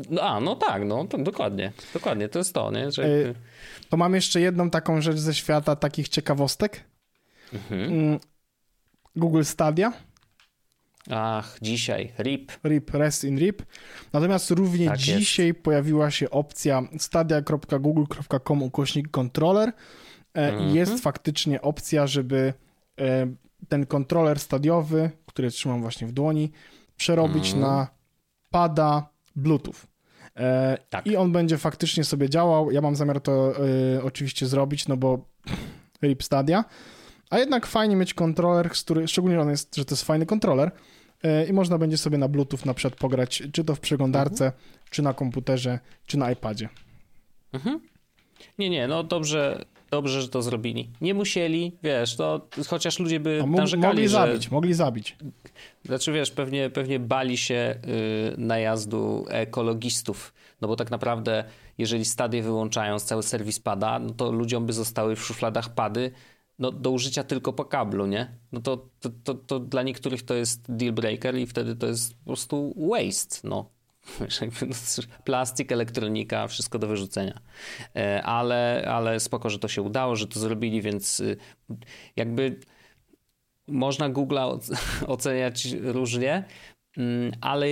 [0.09, 2.91] No, a, no tak, no to dokładnie, dokładnie, to jest to, nie?
[2.91, 3.35] Że, Y,
[3.89, 6.83] To mam jeszcze jedną taką rzecz ze świata takich ciekawostek.
[7.53, 7.81] Mhm.
[7.83, 8.19] Mm,
[9.15, 9.93] Google Stadia,
[11.09, 12.51] Ach, dzisiaj, RIP.
[12.63, 13.63] RIP, Rest in RIP.
[14.13, 15.19] Natomiast również Tak jest.
[15.19, 19.73] dzisiaj pojawiła się opcja stadia.google.com ukośnik kontroler e,
[20.51, 20.69] Mhm.
[20.69, 22.53] i jest faktycznie opcja, żeby
[22.99, 23.27] e,
[23.69, 26.51] ten kontroler stadiowy, który trzymam właśnie w dłoni,
[26.97, 27.61] przerobić Mhm.
[27.61, 27.87] na
[28.49, 29.75] pada Bluetooth.
[30.37, 31.07] E, Tak.
[31.07, 32.71] I on będzie faktycznie sobie działał.
[32.71, 33.53] Ja mam zamiar to
[33.97, 35.25] e, oczywiście zrobić, no bo
[36.03, 36.65] RIP Stadia.
[37.33, 40.71] A jednak fajnie mieć kontroler, który, szczególnie, on jest, że to jest fajny kontroler
[41.23, 44.51] e, i można będzie sobie na Bluetooth na przykład pograć, czy to w przeglądarce,
[44.89, 46.69] czy na komputerze, czy na iPadzie.
[48.59, 50.89] Nie, nie, no dobrze, dobrze, że to zrobili.
[51.01, 54.17] Nie musieli, wiesz, to chociaż ludzie by mógł, narzekali, mogli że...
[54.17, 55.17] zabić, mogli zabić.
[55.85, 57.75] Znaczy wiesz, pewnie, pewnie bali się
[58.33, 61.43] y, najazdu ekologistów, no bo tak naprawdę
[61.77, 66.11] jeżeli stadie wyłączają, cały serwis pada, no to ludziom by zostały w szufladach pady
[66.59, 68.37] no, do użycia tylko po kablu, nie?
[68.51, 72.15] No to, to, to, to dla niektórych to jest deal breaker i wtedy to jest
[72.17, 73.69] po prostu waste, no.
[74.19, 74.73] No,
[75.23, 77.39] Plastik, elektronika, wszystko do wyrzucenia.
[77.95, 81.37] E, Ale, ale spoko, że to się udało, że to zrobili, więc y,
[82.15, 82.59] jakby
[83.67, 84.77] można Google'a oc-
[85.13, 86.43] oceniać różnie,
[86.97, 87.67] mm, ale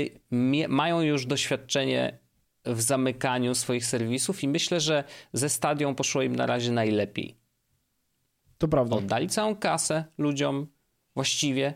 [0.67, 2.19] mają już doświadczenie
[2.65, 7.40] w zamykaniu swoich serwisów i myślę, że ze stadią poszło im na razie najlepiej.
[8.61, 8.95] To prawda.
[8.95, 10.67] Oddali całą kasę ludziom
[11.15, 11.73] właściwie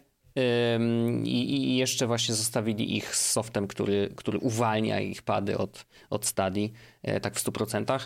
[1.23, 6.25] i, i jeszcze właśnie zostawili ich z softem, który, który uwalnia ich pady od, od
[6.25, 7.99] stadii, e, tak w 100%.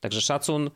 [0.00, 0.70] Także szacun.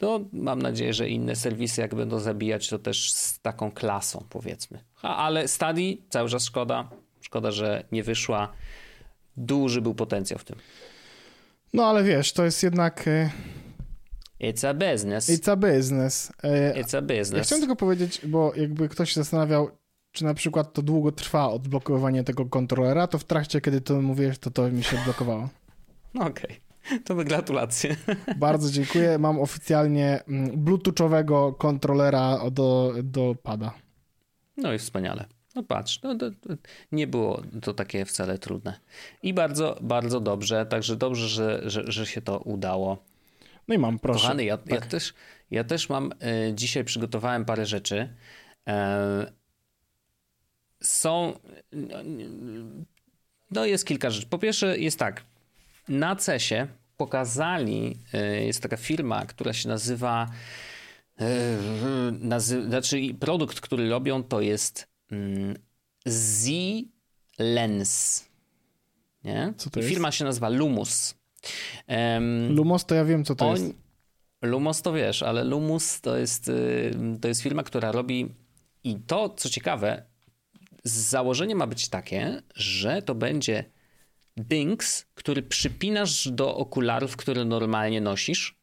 [0.00, 4.78] No, mam nadzieję, że inne serwisy, jak będą zabijać, to też z taką klasą, powiedzmy.
[5.02, 6.90] A, ale Stadii cały czas szkoda.
[7.20, 8.52] Szkoda, że nie wyszła.
[9.36, 10.56] Duży był potencjał w tym.
[11.72, 13.30] No ale wiesz, to jest jednak e,
[14.40, 15.30] It's a business.
[15.30, 16.32] it's a business.
[16.42, 17.46] E, It's a Ja business.
[17.46, 19.70] chciałem tylko powiedzieć, bo jakby ktoś się zastanawiał,
[20.12, 24.38] czy na przykład to długo trwa odblokowanie tego kontrolera, to w trakcie, kiedy to mówiłeś,
[24.38, 25.48] to to mi się odblokowało.
[26.14, 26.60] No Okej,
[27.04, 27.96] to by gratulacje.
[28.36, 29.18] Bardzo dziękuję.
[29.18, 33.74] Mam oficjalnie mm, bluetoothowego kontrolera do, do pada.
[34.56, 35.24] No i wspaniale.
[35.54, 36.54] No patrz, no to, to
[36.92, 38.80] nie było to takie wcale trudne.
[39.22, 42.98] I bardzo, bardzo dobrze, także dobrze, że, że, że się to udało.
[43.68, 44.20] No i mam, proszę.
[44.22, 44.86] Kochany, ja, ja, Tak.
[44.86, 45.14] też,
[45.50, 48.14] ja też mam, e, dzisiaj przygotowałem parę rzeczy.
[48.68, 49.32] E,
[50.82, 51.38] są,
[51.72, 51.96] no,
[53.50, 54.26] no jest kilka rzeczy.
[54.26, 55.24] Po pierwsze jest tak,
[55.88, 60.30] na CESie pokazali, e, jest taka firma, która się nazywa,
[62.12, 65.54] nazy znaczy produkt, który robią to jest mm,
[66.06, 66.84] Z-Lens.
[69.24, 69.54] Nie?
[69.56, 69.94] Co to I jest?
[69.94, 71.14] firma się nazywa Lumus.
[71.88, 73.74] Um, Lumos to ja wiem, co to on- jest.
[74.42, 78.28] Lumos to wiesz, ale Lumus to jest, y, to jest firma, która robi
[78.84, 80.02] i to, co ciekawe,
[80.84, 83.64] założenie ma być takie, że to będzie
[84.36, 88.56] dings, który przypinasz do okularów, które normalnie nosisz,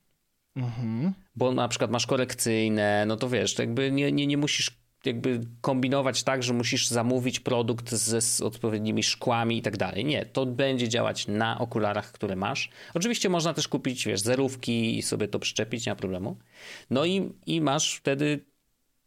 [0.56, 1.14] Mhm.
[1.36, 4.72] bo na przykład masz korekcyjne, no to wiesz, to jakby nie, nie, nie musisz
[5.06, 10.06] jakby kombinować tak, że musisz zamówić produkt ze, z odpowiednimi szkłami i tak dalej.
[10.06, 12.70] Nie, to będzie działać na okularach, które masz.
[12.94, 16.38] Oczywiście można też kupić, wiesz, zerówki i sobie to przyczepić, nie ma problemu.
[16.90, 18.46] No i, i masz wtedy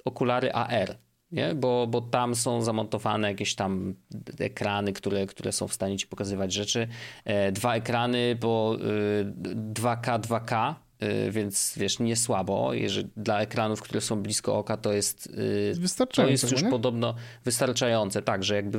[0.05, 0.97] okulary AR,
[1.33, 1.55] nie?
[1.55, 3.95] Bo, bo tam są zamontowane jakieś tam
[4.39, 6.89] ekrany, które, które są w stanie ci pokazywać rzeczy.
[7.25, 9.25] E, dwa ekrany po y,
[9.73, 10.86] 2K, 2K, y,
[11.31, 12.75] więc wiesz, nie słabo.
[12.75, 16.71] Jeżeli dla ekranów, które są blisko oka, to jest, y, to Wystarczające, jest już nie?
[16.71, 18.23] podobno wystarczające.
[18.23, 18.79] Tak, że jakby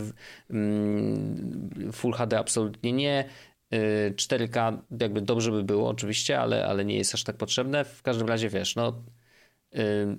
[0.50, 3.26] mm, Full HD absolutnie nie.
[3.74, 7.86] Y, 4K jakby dobrze by było oczywiście, ale, ale nie jest aż tak potrzebne.
[7.86, 9.04] W każdym razie wiesz, no
[9.76, 10.18] y,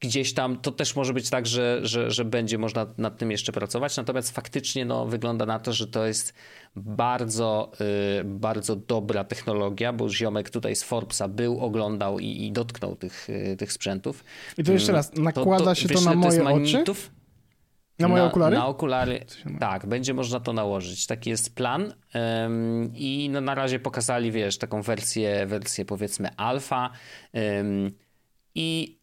[0.00, 3.52] gdzieś tam to też może być tak, że, że, że będzie można nad tym jeszcze
[3.52, 3.96] pracować.
[3.96, 6.34] Natomiast faktycznie no, wygląda na to, że to jest
[6.76, 7.72] bardzo,
[8.20, 13.30] y, bardzo dobra technologia, bo ziomek tutaj z Forbesa był, oglądał i, i dotknął tych,
[13.30, 14.24] y, tych sprzętów.
[14.58, 16.84] I to jeszcze raz, nakłada się to wiesz, na ile jest moje oczy?
[17.98, 18.56] Na moje na, okulary?
[18.56, 19.24] Na okulary,
[19.60, 21.06] tak, będzie można to nałożyć.
[21.06, 21.94] Taki jest plan
[22.44, 26.90] Ym, i no, na razie pokazali, wiesz, taką wersję, wersję powiedzmy alfa
[27.36, 27.92] Ym,
[28.54, 28.98] i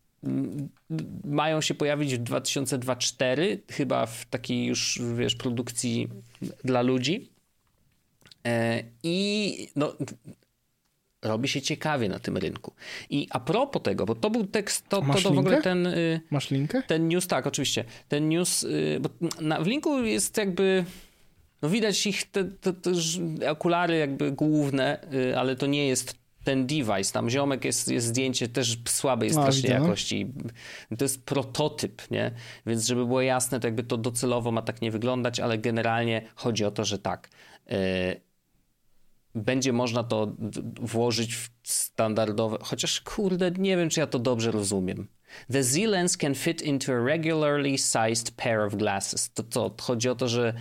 [1.23, 6.07] mają się pojawić w 2024, chyba w takiej już, wiesz, produkcji
[6.63, 7.29] dla ludzi.
[8.45, 9.95] E, I no,
[11.21, 12.73] robi się ciekawie na tym rynku.
[13.09, 15.87] I a propos tego, bo to był tekst, to, to, Masz to w ogóle ten...
[15.87, 16.83] y, Masz linkę?
[16.87, 17.85] ten news, tak, oczywiście.
[18.07, 19.09] Ten news, y, bo
[19.41, 20.85] na, w linku jest jakby.
[21.61, 22.91] No widać ich te, te, te
[23.51, 27.13] okulary jakby główne, y, ale to nie jest ten device.
[27.13, 29.85] Tam ziomek jest, jest zdjęcie też słabej No, strasznie widzę, no.
[29.85, 30.33] jakości.
[30.97, 32.31] To jest prototyp, nie?
[32.65, 36.65] Więc żeby było jasne, to jakby to docelowo ma tak nie wyglądać, ale generalnie chodzi
[36.65, 37.29] o to, że tak.
[37.71, 38.21] y,
[39.35, 40.35] będzie można to
[40.81, 45.07] włożyć w standardowe, chociaż kurde, nie wiem, czy ja to dobrze rozumiem.
[45.51, 49.33] The Z-Lens can fit into a regularly sized pair of glasses.
[49.33, 50.53] To, to chodzi o to, że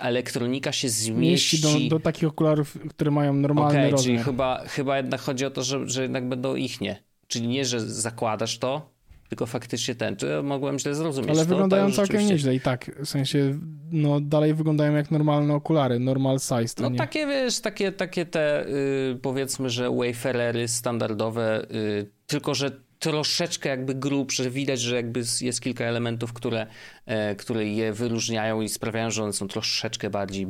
[0.00, 1.88] elektronika się Mieści zmieści.
[1.88, 4.04] do, do takich okularów, które mają normalny Okej, rozmiar.
[4.04, 7.02] czyli chyba, chyba jednak chodzi o to, że, że jednak będą ich nie.
[7.26, 8.90] Czyli nie, że zakładasz to,
[9.28, 10.16] tylko faktycznie ten.
[10.16, 11.30] Czy ja mogłem źle zrozumieć?
[11.30, 13.58] Ale to, wyglądają to całkiem rzeczywiście- nieźle i tak, w sensie,
[13.92, 16.98] no dalej wyglądają jak normalne okulary, normal size, No nie.
[16.98, 23.94] takie, wiesz, takie, takie te y, powiedzmy, że Wayfarery standardowe, y, tylko że troszeczkę jakby
[23.94, 24.50] grubsze.
[24.50, 26.66] Widać, że jakby jest kilka elementów, które,
[27.06, 30.46] e, które je wyróżniają i sprawiają, że one są troszeczkę bardziej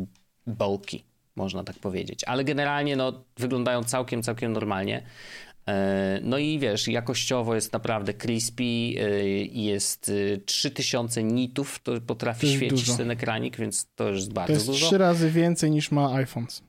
[0.47, 1.05] bulky,
[1.37, 2.25] można tak powiedzieć.
[2.25, 5.03] Ale generalnie no, wyglądają całkiem, całkiem normalnie.
[5.69, 8.97] E, No i wiesz, jakościowo jest naprawdę crispy, e,
[9.47, 12.97] jest y, 3000 nitów, to potrafi To świecić dużo.
[12.99, 14.87] ten ekranik, więc to już jest bardzo to jest dużo.
[14.87, 16.63] trzy razy więcej niż ma iPhones.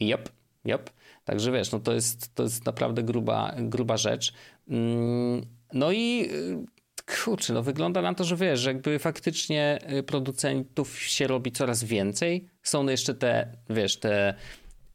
[0.00, 0.28] Yep,
[0.68, 0.90] yep.
[1.26, 4.32] Także wiesz, no to jest, to jest naprawdę gruba, gruba rzecz.
[4.68, 6.64] Mm, No i y,
[7.24, 11.84] kurczę, no wygląda na to, że wiesz, że jakby faktycznie y, producentów się robi coraz
[11.84, 12.48] więcej.
[12.62, 14.34] Są jeszcze te, wiesz, te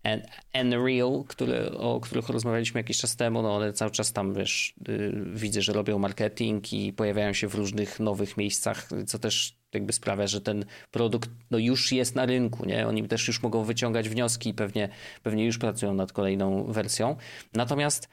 [0.03, 0.23] N-
[0.65, 5.11] Nreal, które, o których rozmawialiśmy jakiś czas temu, no one cały czas tam, wiesz, y,
[5.33, 10.27] widzę, że robią marketing i pojawiają się w różnych nowych miejscach, co też jakby sprawia,
[10.27, 12.87] że ten produkt no już jest na rynku, nie?
[12.87, 14.89] Oni też już mogą wyciągać wnioski i pewnie,
[15.23, 17.15] pewnie już pracują nad kolejną wersją.
[17.53, 18.09] Natomiast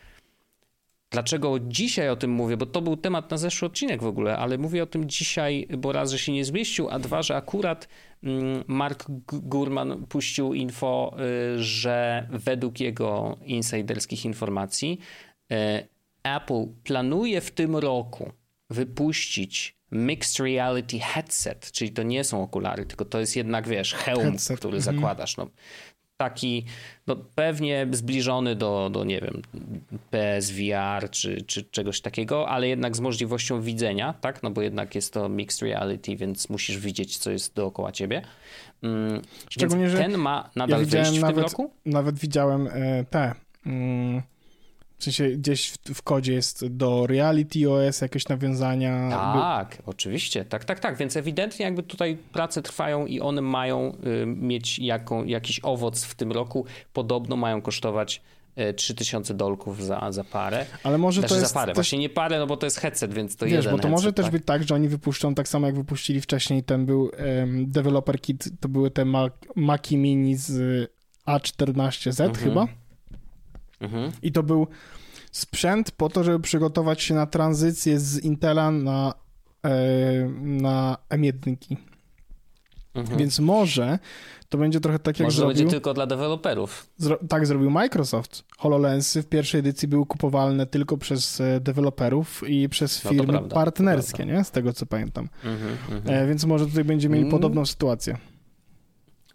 [1.11, 2.57] Dlaczego dzisiaj o tym mówię?
[2.57, 5.93] Bo to był temat na zeszły odcinek w ogóle, ale mówię o tym dzisiaj, bo
[5.93, 7.89] raz, że się nie zmieścił, a dwa, że akurat
[8.23, 11.17] mm, Mark Gurman puścił info,
[11.57, 14.99] y, że według jego insiderskich informacji
[15.53, 15.57] y,
[16.23, 18.33] Apple planuje w tym roku
[18.71, 24.23] wypuścić Mixed Reality Headset, czyli to nie są okulary, tylko to jest jednak, wiesz, hełm,
[24.23, 24.97] Headset, który mhm.
[24.97, 25.37] zakładasz.
[25.37, 25.47] No,
[26.19, 26.65] taki
[27.07, 29.43] no, pewnie zbliżony do, do, nie wiem,
[30.11, 34.43] PSVR czy, czy czegoś takiego, ale jednak z możliwością widzenia, tak?
[34.43, 38.23] No bo jednak jest to mixed reality, więc musisz widzieć, co jest dookoła ciebie.
[38.83, 41.71] Mm, Szczególnie, że ten ma nadal ja wyjść w nawet, tym roku?
[41.87, 43.35] Nawet widziałem e, te
[43.67, 44.23] mm,
[44.99, 49.09] W sensie gdzieś w, w kodzie jest do Reality OS jakieś nawiązania.
[49.11, 54.27] Tak, oczywiście, tak, tak, tak, więc ewidentnie jakby tutaj prace trwają i one mają y,
[54.27, 56.65] mieć jaką, jakiś owoc w tym roku.
[56.93, 58.23] Podobno mają kosztować
[58.77, 60.67] 3000 dolków za, za parę.
[60.83, 61.77] Ale może znaczy to jest za parę, też...
[61.77, 63.91] właśnie nie parę, no bo to jest headset, więc to Wiesz, jeden bo to headset,
[63.91, 64.33] może też tak?
[64.33, 68.49] być tak, że oni wypuszczą tak samo jak wypuścili wcześniej, ten był um, developer kit,
[68.61, 70.91] to były te Mac, Maci Mini z
[71.27, 72.35] A14Z Mhm.
[72.35, 72.67] chyba.
[73.81, 74.13] Mhm.
[74.23, 74.67] I to był
[75.33, 79.15] sprzęt po to, żeby przygotować się na tranzycję z Intela na,
[79.65, 79.71] e,
[80.41, 81.57] na M1.
[82.95, 83.19] Mhm.
[83.19, 83.99] Więc może
[84.49, 85.57] to będzie trochę tak jak Może to zrobił...
[85.57, 86.91] będzie tylko dla deweloperów.
[86.97, 88.45] Zro, tak zrobił Microsoft.
[88.59, 93.49] HoloLensy w pierwszej edycji były kupowalne tylko przez e, deweloperów i przez No firmy prawda,
[93.49, 94.35] to partnerskie, prawda.
[94.35, 94.45] nie?
[94.45, 95.29] Z tego co pamiętam.
[95.45, 96.17] Mhm, mhm.
[96.25, 97.41] E, więc może tutaj będziemy mieli Mm.
[97.41, 98.19] podobną sytuację.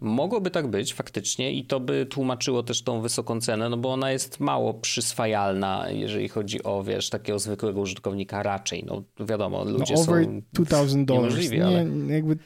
[0.04, 4.12] Mogłoby tak być faktycznie i to by tłumaczyło też tą wysoką cenę, no bo ona
[4.12, 8.84] jest mało przyswajalna, jeżeli chodzi o, wiesz, takiego zwykłego użytkownika raczej.
[8.86, 11.50] No wiadomo, No, ludzie over są 2000 dollars.
[11.50, 11.86] Nie, ale...
[12.08, 12.38] jakby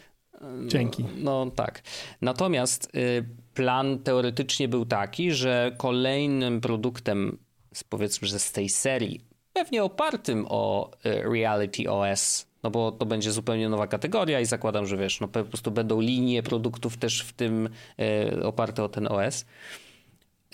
[0.67, 1.05] dzięki.
[1.17, 1.83] No tak.
[2.21, 7.39] Natomiast y, plan teoretycznie był taki, że kolejnym produktem,
[7.75, 9.21] z, powiedzmy, że z tej serii,
[9.53, 14.87] pewnie opartym o y, Reality OS, no bo to będzie zupełnie nowa kategoria i zakładam,
[14.87, 17.69] że wiesz, no po prostu będą linie produktów też w tym
[18.37, 19.45] y, oparte o ten OS.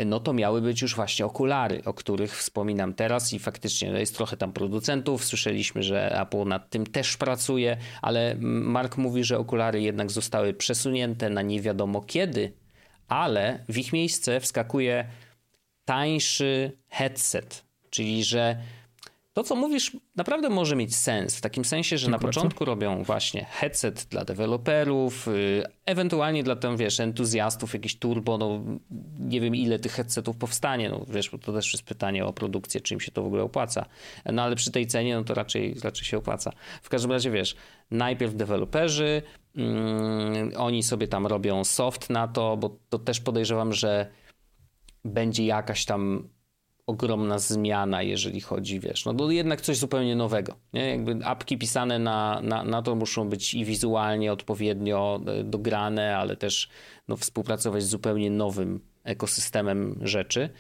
[0.07, 4.17] No to miały być już właśnie okulary, o których wspominam teraz i faktycznie no jest
[4.17, 5.25] trochę tam producentów.
[5.25, 11.31] Słyszeliśmy, że Apple nad tym też pracuje, ale Mark mówi, że okulary jednak zostały przesunięte
[11.31, 12.53] na nie wiadomo kiedy,
[13.09, 15.09] ale w ich miejsce wskakuje
[15.85, 18.57] tańszy headset, czyli że
[19.35, 21.37] to, co mówisz, naprawdę może mieć sens.
[21.37, 26.57] W takim sensie, że na Dziękuję początku robią właśnie headset dla deweloperów, yy, ewentualnie dla
[26.57, 28.61] tam, wiesz, entuzjastów, jakiś turbo, no
[29.19, 32.81] nie wiem ile tych headsetów powstanie, no wiesz, bo to też jest pytanie o produkcję,
[32.81, 33.87] czy im się to w ogóle opłaca.
[34.33, 36.53] No ale przy tej cenie, no to raczej, raczej się opłaca.
[36.83, 37.57] W każdym razie, wiesz,
[37.91, 39.23] najpierw deweloperzy,
[39.57, 44.11] mm, oni sobie tam robią soft na to, bo to też podejrzewam, że
[45.05, 46.29] będzie jakaś tam
[46.87, 50.91] ogromna zmiana, jeżeli chodzi, wiesz, no to jednak coś zupełnie nowego, nie?
[50.91, 56.37] Jakby apki pisane na, na, na to muszą być i wizualnie odpowiednio e, dograne, ale
[56.37, 56.69] też
[57.09, 60.51] no, współpracować z zupełnie nowym ekosystemem rzeczy.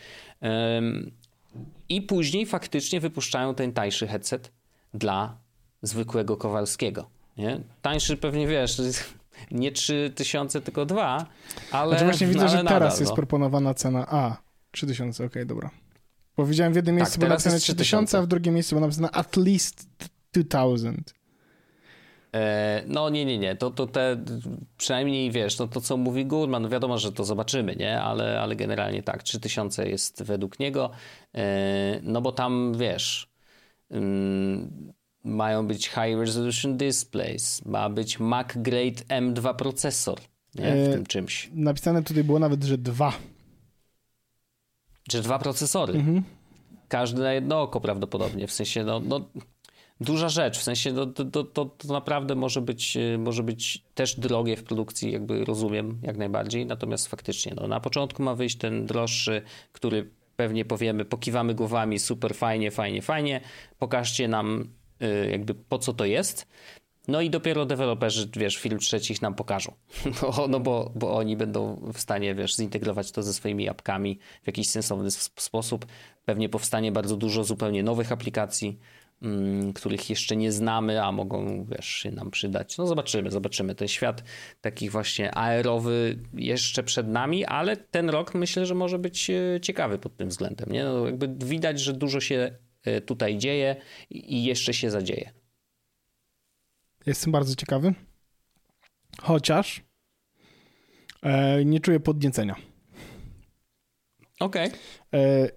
[1.88, 4.52] I później faktycznie wypuszczają ten tańszy headset
[4.94, 5.38] dla
[5.82, 7.60] zwykłego Kowalskiego, nie?
[7.82, 8.82] Tańszy pewnie, wiesz,
[9.50, 11.26] nie 3000, tylko dwa,
[11.70, 13.16] ale Znaczy właśnie widzę, ale że teraz nadal, jest no.
[13.16, 14.36] proponowana cena A.
[14.70, 15.70] 3000, okej, dobra.
[16.36, 18.86] Bo widziałem w jednym Tak, miejscu było napisane jest 3000, a w drugim miejscu było
[18.86, 19.86] napisane at least
[20.32, 21.14] 2000.
[22.34, 24.24] E, No nie, nie, nie, to, to te
[24.76, 28.56] przynajmniej wiesz, no to co mówi Gurman, no wiadomo, że to zobaczymy, nie, ale, ale
[28.56, 30.90] generalnie tak, 3000 jest według niego,
[31.34, 33.28] E, no bo tam wiesz,
[33.94, 34.92] ym,
[35.24, 40.18] mają być high resolution displays, ma być Mac Grade M2 procesor,
[40.54, 43.12] nie, w E, tym czymś, Napisane tutaj było nawet, że dwa.
[45.08, 46.22] Czy dwa procesory, Mhm.
[46.88, 49.28] każdy na jedno oko prawdopodobnie, w sensie no, no
[50.00, 53.82] duża rzecz, w sensie no, to, to, to, to naprawdę może być, y, może być
[53.94, 58.56] też drogie w produkcji, jakby rozumiem jak najbardziej, natomiast faktycznie no, na początku ma wyjść
[58.56, 63.40] ten droższy, który pewnie powiemy, pokiwamy głowami, super fajnie, fajnie, fajnie,
[63.78, 64.68] pokażcie nam
[65.02, 66.46] y, jakby po co to jest,
[67.08, 69.72] no i dopiero deweloperzy, wiesz, film trzecich nam pokażą.
[70.22, 74.46] No, no bo, bo oni będą w stanie, wiesz, zintegrować to ze swoimi apkami w
[74.46, 75.86] jakiś sensowny sposób.
[76.24, 78.78] Pewnie powstanie bardzo dużo zupełnie nowych aplikacji,
[79.22, 82.78] mm, których jeszcze nie znamy, a mogą, wiesz, się nam przydać.
[82.78, 83.74] No zobaczymy, zobaczymy.
[83.74, 84.24] Ten świat
[84.60, 89.98] takich właśnie aerowy jeszcze przed nami, ale ten rok myślę, że może być e, ciekawy
[89.98, 90.72] pod tym względem.
[90.72, 90.84] Nie?
[90.84, 93.76] No, jakby widać, że dużo się e, tutaj dzieje
[94.10, 95.43] i jeszcze się zadzieje.
[97.06, 97.94] Jestem bardzo ciekawy.
[99.22, 99.82] Chociaż
[101.22, 102.56] e, nie czuję podniecenia.
[104.40, 104.70] Okej.
[105.14, 105.48] E,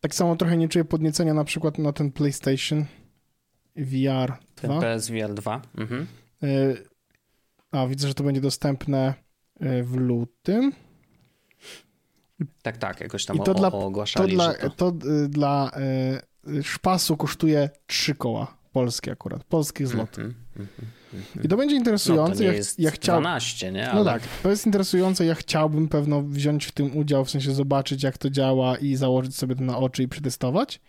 [0.00, 2.84] tak samo trochę nie czuję podniecenia na przykład na ten PlayStation
[3.76, 4.80] VR Ten 2.
[4.80, 5.62] PSVR 2.
[5.78, 6.06] Mhm.
[6.42, 6.46] E,
[7.70, 9.14] a, widzę, że to będzie dostępne
[9.60, 10.72] e, w lutym.
[12.62, 14.70] Tak, tak, jakoś tam I to o, dla, o, to ogłaszali, dla, to...
[14.70, 15.70] to y, dla
[16.48, 18.56] y, szpasu kosztuje trzy koła.
[18.74, 19.44] Polskie akurat.
[19.44, 20.24] Polskich złotych.
[20.24, 20.68] Mhm,
[21.14, 21.44] mhm.
[21.44, 22.44] I to będzie No, to interesujące.
[22.44, 23.20] ja, jest ja chciał...
[23.20, 23.84] 12, nie?
[23.86, 24.04] No Ale...
[24.04, 25.24] tak, to jest interesujące.
[25.26, 29.36] Ja chciałbym pewno wziąć w tym udział, w sensie zobaczyć, jak to działa i założyć
[29.36, 30.80] sobie to na oczy i przetestować.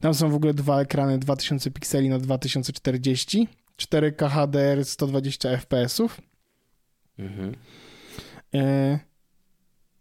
[0.00, 3.48] Tam są w ogóle dwa ekrany 2000 pikseli na 2040,
[3.78, 6.00] 4K HDR 120 fps.
[7.18, 7.54] Mhm.
[8.54, 8.98] E,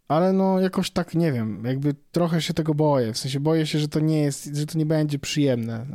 [0.08, 3.14] ale no jakoś tak nie wiem, jakby trochę się tego boję.
[3.14, 5.86] W sensie boję się, że to nie jest, że to nie będzie przyjemne.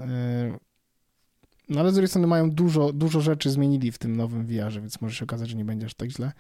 [1.68, 5.00] No ale z drugiej strony mają dużo, dużo rzeczy zmienili w tym nowym VR-ze, więc
[5.00, 6.32] może się okazać, że nie będzie aż tak źle.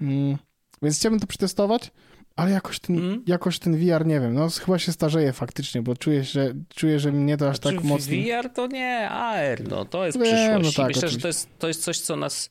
[0.00, 0.36] Yy,
[0.82, 1.90] więc chciałbym to przetestować,
[2.36, 3.22] ale jakoś ten, mm.
[3.26, 7.12] jakoś ten VR, nie wiem, no chyba się starzeje faktycznie, bo czuję, że, czuję, że
[7.12, 8.16] mnie to aż znaczy, tak mocno...
[8.16, 10.76] VR to nie AR, no to jest Wiem, przyszłość.
[10.76, 11.08] No tak, Myślę, oczywiście.
[11.08, 12.50] że to jest, to jest coś, co nas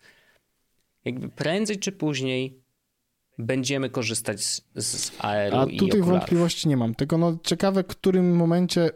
[1.06, 2.60] jakby prędzej czy później
[3.38, 8.36] będziemy korzystać z, z AR-u A tutaj wątpliwości nie mam, tylko no ciekawe, w którym
[8.36, 8.90] momencie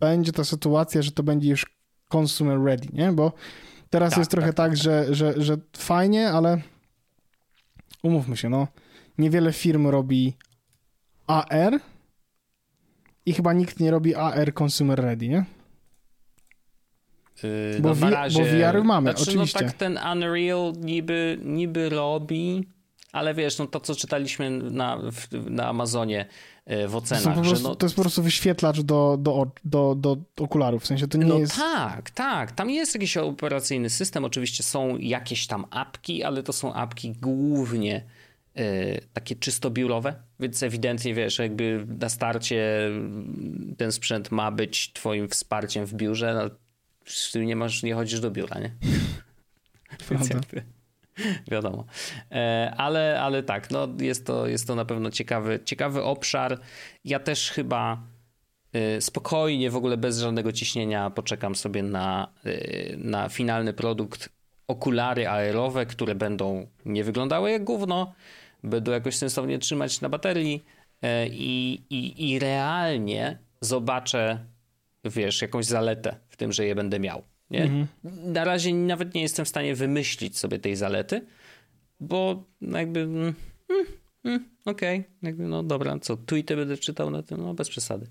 [0.00, 1.66] będzie ta sytuacja, że to będzie już
[2.14, 3.12] consumer ready, nie?
[3.12, 3.32] Bo
[3.90, 5.14] teraz tak, jest trochę tak, tak, tak że, tak.
[5.14, 6.60] Że, że fajnie, ale
[8.02, 8.66] umówmy się, no
[9.18, 10.36] niewiele firm robi
[11.26, 11.80] AR
[13.26, 15.44] i chyba nikt nie robi AR consumer ready, nie?
[17.42, 19.58] Yy, bo, no razie, bo VR mamy, znaczy, oczywiście.
[19.60, 22.68] No tak ten Unreal niby, niby robi,
[23.12, 24.98] ale wiesz, no to co czytaliśmy na,
[25.32, 26.26] na Amazonie
[26.66, 27.34] yy, w ocenach.
[27.36, 31.08] To, prostu, no, to jest po prostu wyświetlacz do, do, do, do okularów, w sensie
[31.08, 31.56] to nie no jest...
[31.56, 36.74] tak, tak, tam jest jakiś operacyjny system, oczywiście są jakieś tam apki, ale to są
[36.74, 38.04] apki głównie
[38.54, 42.90] E, takie czysto biurowe, więc ewidentnie wiesz, jakby na starcie
[43.76, 46.34] ten sprzęt ma być twoim wsparciem w biurze,
[47.34, 48.74] no, nie masz, nie chodzisz do biura, nie?
[50.10, 50.62] więc jakby,
[51.50, 51.84] wiadomo.
[52.30, 56.60] E, ale, ale tak, no jest to, jest to na pewno ciekawy, ciekawy obszar.
[57.04, 58.02] Ja też chyba
[58.72, 62.28] e, spokojnie, w ogóle bez żadnego ciśnienia poczekam sobie na,
[62.98, 64.28] na finalny produkt
[64.68, 68.14] okulary aerowe, które będą nie wyglądały jak gówno,
[68.62, 70.64] będą jakoś sensownie trzymać na baterii
[71.02, 74.44] e, i, i, i realnie zobaczę,
[75.04, 77.22] wiesz, jakąś zaletę w tym, że je będę miał.
[77.52, 77.62] Nie?
[77.62, 77.86] Mhm.
[78.32, 81.26] Na razie nawet nie jestem w stanie wymyślić sobie tej zalety,
[82.00, 83.34] bo jakby mm,
[83.70, 83.86] mm,
[84.24, 85.34] mm, okej, okay.
[85.38, 88.06] no dobra, co, tweety będę czytał na tym, no bez przesady.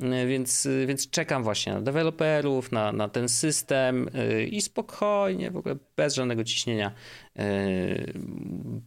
[0.00, 5.56] E, więc, więc czekam właśnie na deweloperów, na, na ten system e, i spokojnie, w
[5.56, 6.92] ogóle bez żadnego ciśnienia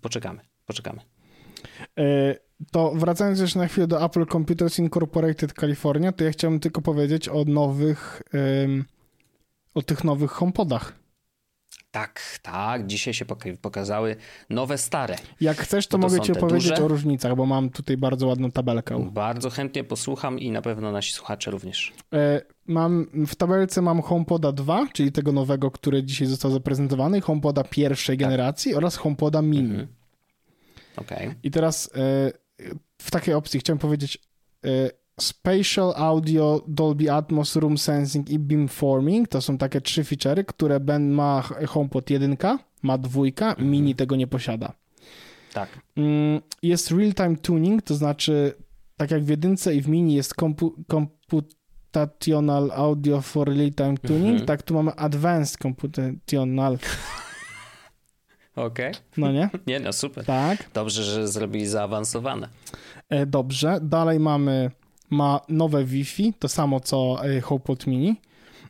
[0.02, 1.02] poczekamy poczekamy.
[2.00, 2.36] E,
[2.72, 7.30] to wracając jeszcze na chwilę do Apple Computers Incorporated California, to ja chciałbym tylko powiedzieć
[7.30, 8.22] o nowych,
[9.78, 10.94] o tych nowych HomePodach.
[11.92, 12.88] Tak, tak.
[12.88, 13.26] Dzisiaj się
[13.62, 14.16] pokazały
[14.50, 15.16] nowe, stare.
[15.42, 16.84] Jak chcesz, to, to mogę ci opowiedzieć duże.
[16.84, 19.10] o różnicach, bo mam tutaj bardzo ładną tabelkę.
[19.12, 21.94] Bardzo chętnie posłucham i na pewno nasi słuchacze również.
[22.14, 27.64] E, mam, w tabelce mam HomePoda 2, czyli tego nowego, który dzisiaj został zaprezentowany, HomePoda
[27.64, 28.28] pierwszej tak.
[28.28, 29.70] generacji oraz HomePoda mini.
[29.70, 29.88] Mhm.
[30.98, 31.36] Okay.
[31.44, 32.32] I teraz e,
[33.02, 34.18] w takiej opcji chciałem powiedzieć
[34.66, 34.70] e,
[35.20, 41.10] Spatial Audio, Dolby Atmos, Room Sensing i Beamforming to są takie trzy feature'y, które Ben
[41.10, 42.38] ma HomePod 1,
[42.84, 43.70] ma dwójka, mhm.
[43.70, 44.74] mini tego nie posiada.
[45.54, 45.70] Tak.
[45.96, 48.54] Mm, jest real-time tuning, to znaczy
[48.98, 54.46] tak jak w jedynce i w mini jest kompu computational audio for real-time tuning, mhm.
[54.46, 56.78] tak tu mamy advanced computational
[58.56, 58.90] Okej.
[58.90, 59.02] Okay.
[59.18, 59.50] No nie?
[59.68, 60.26] Nie, no super.
[60.26, 60.70] Tak.
[60.74, 62.50] Dobrze, że zrobili zaawansowane.
[63.10, 63.80] E, dobrze.
[63.82, 64.72] Dalej mamy
[65.10, 68.22] ma nowe Wi-Fi, to samo co e, HomePod Mini.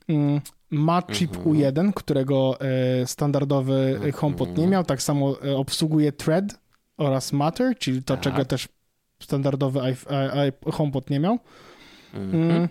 [0.09, 1.53] Mm, ma chip mhm.
[1.53, 4.11] U1, którego e, standardowy mhm.
[4.11, 4.83] HomePod nie miał.
[4.83, 6.59] Tak samo obsługuje Thread
[6.97, 8.23] oraz Matter, czyli to, tak.
[8.23, 8.67] czego też
[9.19, 9.79] standardowy
[10.73, 11.39] HomePod nie miał.
[12.13, 12.51] Mhm.
[12.51, 12.69] Mm,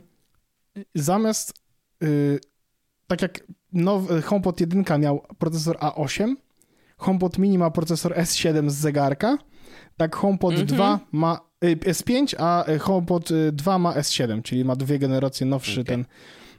[0.95, 1.55] zamiast
[2.03, 2.41] y,
[3.07, 3.41] tak jak
[3.73, 6.35] nowy HomePod 1 miał procesor A8,
[6.99, 9.39] HomePod mini ma procesor S7 z zegarka,
[9.97, 10.65] tak HomePod -hmm.
[10.65, 15.81] 2 ma S5, a y, HomePod 2 y, ma S7, czyli ma dwie generacje nowszy
[15.81, 15.85] okay.
[15.85, 16.05] ten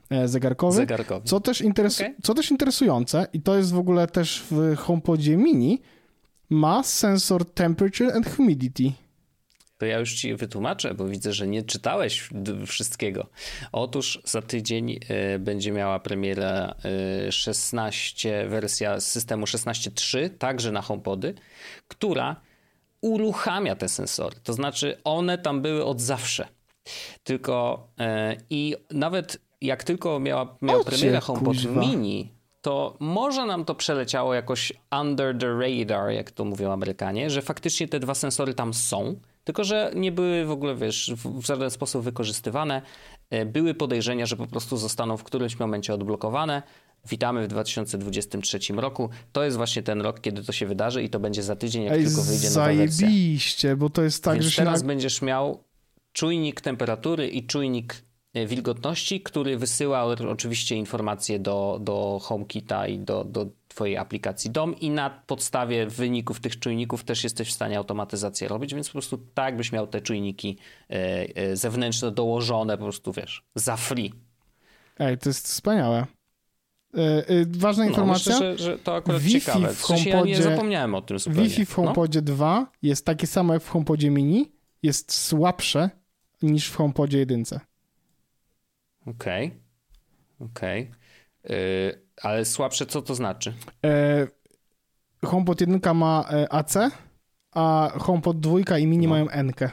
[0.10, 0.76] e, zegarkowy.
[0.76, 1.28] zegarkowy.
[1.28, 2.16] Co też, interesu okay.
[2.24, 5.82] co też interesujące, i to jest w ogóle też w HomePodzie mini,
[6.50, 8.92] ma sensor temperature and humidity
[9.78, 12.30] to ja już ci wytłumaczę, bo widzę, że nie czytałeś
[12.68, 13.28] wszystkiego.
[13.72, 15.00] Otóż za tydzień
[15.36, 16.76] y, będzie miała premiera
[17.30, 21.34] 16, y, wersja systemu 16.3, także na HomePody,
[21.88, 22.42] która
[23.02, 24.36] uruchamia te sensory.
[24.44, 26.48] To znaczy one tam były od zawsze.
[27.24, 28.04] Tylko y,
[28.50, 31.56] i nawet jak tylko miała, miał premierę HomePod.
[31.66, 32.32] Mini,
[32.62, 37.88] to może nam to przeleciało jakoś under the radar, jak to mówią Amerykanie, że faktycznie
[37.88, 42.04] te dwa sensory tam są, tylko, że nie były w ogóle, wiesz, w żaden sposób
[42.04, 42.82] wykorzystywane.
[43.30, 46.64] E, były podejrzenia, że po prostu zostaną w którymś momencie odblokowane.
[47.10, 49.10] Witamy w 2023 roku.
[49.32, 51.94] To jest właśnie ten rok, kiedy to się wydarzy i to będzie za tydzień, jak
[51.94, 53.08] Ej, tylko wyjdzie nowa wersja.
[53.08, 54.62] Zajebiście, bo to jest tak, Więc że się...
[54.62, 55.64] teraz będziesz miał
[56.14, 58.02] czujnik temperatury i czujnik
[58.34, 64.80] e, wilgotności, który wysyła oczywiście informacje do, do HomeKita i do, do swojej aplikacji dom
[64.80, 69.18] i na podstawie wyników tych czujników też jesteś w stanie automatyzację robić, więc po prostu
[69.34, 70.58] tak byś miał te czujniki
[70.90, 70.94] e,
[71.36, 74.14] e, zewnętrzne dołożone po prostu, wiesz, za free.
[75.00, 76.06] Ej, to jest wspaniałe.
[76.98, 78.34] E, e, ważna No, informacja.
[78.34, 79.74] myślę, że, że to akurat Wi-Fi ciekawe.
[79.74, 81.50] w sensie ja nie HomePodzie- zapomniałem o tym zupełnie.
[81.50, 81.76] Wi-Fi w No.
[81.76, 84.52] HomePodzie 2 jest takie samo jak w HomePodzie mini,
[84.84, 85.90] jest słabsze
[86.42, 87.44] niż w HomePodzie 1.
[89.06, 89.52] Okej,
[90.40, 90.92] okej.
[91.50, 93.54] Y, ale słabsze co to znaczy?
[93.86, 94.28] E,
[95.26, 96.76] HomePod 1 ma e, AC,
[97.52, 99.10] a HomePod 2 i mini No.
[99.10, 99.52] mają N.
[99.52, 99.70] -kę.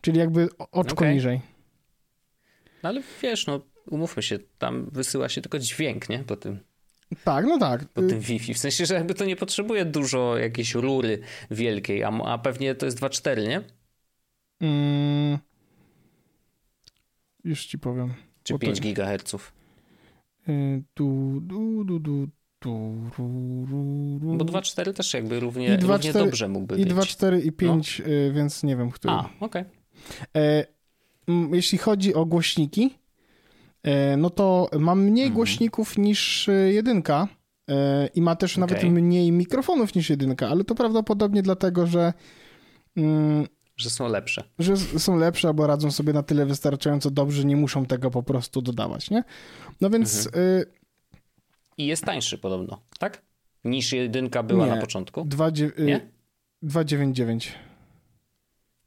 [0.00, 1.14] Czyli jakby oczko Okej.
[1.14, 1.40] niżej.
[2.82, 3.60] No ale wiesz, no
[3.90, 6.18] umówmy się, tam wysyła się tylko dźwięk, nie?
[6.18, 6.58] Po tym,
[7.24, 7.84] Tak, no tak.
[7.88, 8.54] po Y, tym Wi-Fi.
[8.54, 11.18] W sensie, że jakby to nie potrzebuje dużo jakiejś rury
[11.50, 13.60] wielkiej, a, a pewnie to jest 2.4, nie?
[14.60, 15.38] Mm,
[17.44, 18.14] już ci powiem.
[18.42, 19.34] Czy Bo to- 5 GHz?
[20.48, 22.26] Y, Du, du, du, du,
[22.60, 24.36] du, ru, ru, ru.
[24.36, 26.88] Bo 2.4 też jakby równie, I równie 2.4 dobrze mógłby I być.
[26.88, 29.14] 2, 4 i 5, y, więc nie wiem, który.
[29.14, 29.64] A, okej.
[30.36, 30.66] E,
[31.28, 33.03] m, jeśli chodzi o głośniki, e,
[34.16, 35.34] no to ma mniej Mhm.
[35.34, 37.28] głośników niż e, jedynka
[37.70, 38.90] e, i ma też nawet Okej.
[38.90, 42.12] mniej mikrofonów niż jedynka, ale to prawdopodobnie dlatego, że,
[42.96, 44.44] mm, Że są lepsze.
[44.58, 48.62] że są lepsze albo radzą sobie na tyle wystarczająco dobrze, nie muszą tego po prostu
[48.62, 49.24] dodawać, nie?
[49.80, 50.44] No więc Mhm.
[50.44, 50.66] y,
[51.78, 53.22] I jest tańszy podobno, tak?
[53.64, 54.74] Niż jedynka była Nie.
[54.74, 55.24] na początku.
[55.24, 56.10] dwa Nie?
[56.62, 57.52] 299.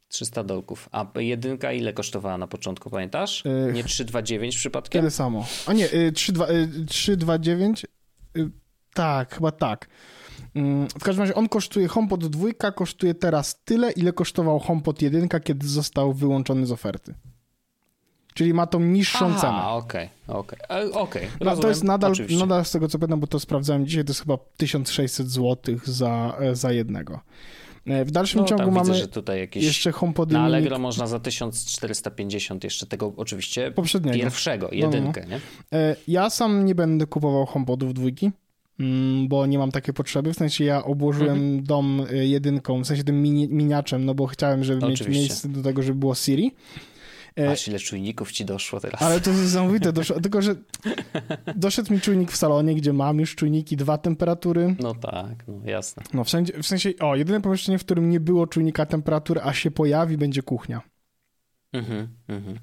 [0.07, 0.89] 300 dolków.
[0.91, 3.43] A jedynka ile kosztowała na początku, pamiętasz?
[3.45, 5.01] Yy, Nie 329 przypadkiem?
[5.01, 5.45] Tyle samo.
[5.67, 7.85] A nie, y, 32 y, 329.
[8.37, 8.49] y,
[8.93, 9.87] Tak, chyba tak.
[10.55, 15.29] Mm, W każdym razie on kosztuje, HomePod 2 kosztuje teraz tyle, ile kosztował HomePod 1,
[15.43, 17.13] kiedy został wyłączony z oferty.
[18.33, 19.53] Czyli ma tą niższą cenę.
[19.57, 20.59] Aha, okej, okej.
[20.69, 22.39] E, Okej, No, to jest nadal, oczywiście.
[22.39, 26.35] nadal z tego co pamiętam, bo to sprawdzałem dzisiaj, to jest chyba 1600 zł za,
[26.39, 27.19] e, za jednego.
[27.87, 29.63] E, W dalszym No, ciągu mamy widzę, że tutaj jakieś...
[29.63, 34.17] jeszcze HomePody Na Allegro można za 1450 jeszcze tego oczywiście poprzedniego.
[34.17, 34.77] pierwszego, no.
[34.77, 35.39] jedynkę, nie?
[35.79, 38.31] E, Ja sam nie będę kupował HomePodów dwójki,
[38.79, 40.33] mm, bo nie mam takiej potrzeby.
[40.33, 41.63] W sensie ja obłożyłem Mhm.
[41.63, 45.21] dom e, jedynką, w sensie tym mini, miniaczem, no bo chciałem, żeby mieć Oczywiście.
[45.21, 46.51] miejsce do tego, żeby było Siri.
[47.39, 49.01] E, Aż ile czujników ci doszło teraz.
[49.01, 50.55] Ale to jest niesamowite, doszło, tylko że
[51.55, 54.75] doszedł mi czujnik w salonie, gdzie mam już czujniki dwa temperatury.
[54.79, 56.03] No tak, no jasne.
[56.13, 59.71] No wszędzie, w sensie, o, jedyne pomieszczenie, w którym nie było czujnika temperatury, a się
[59.71, 60.81] pojawi, będzie kuchnia.
[61.73, 62.59] Mhm, mhm.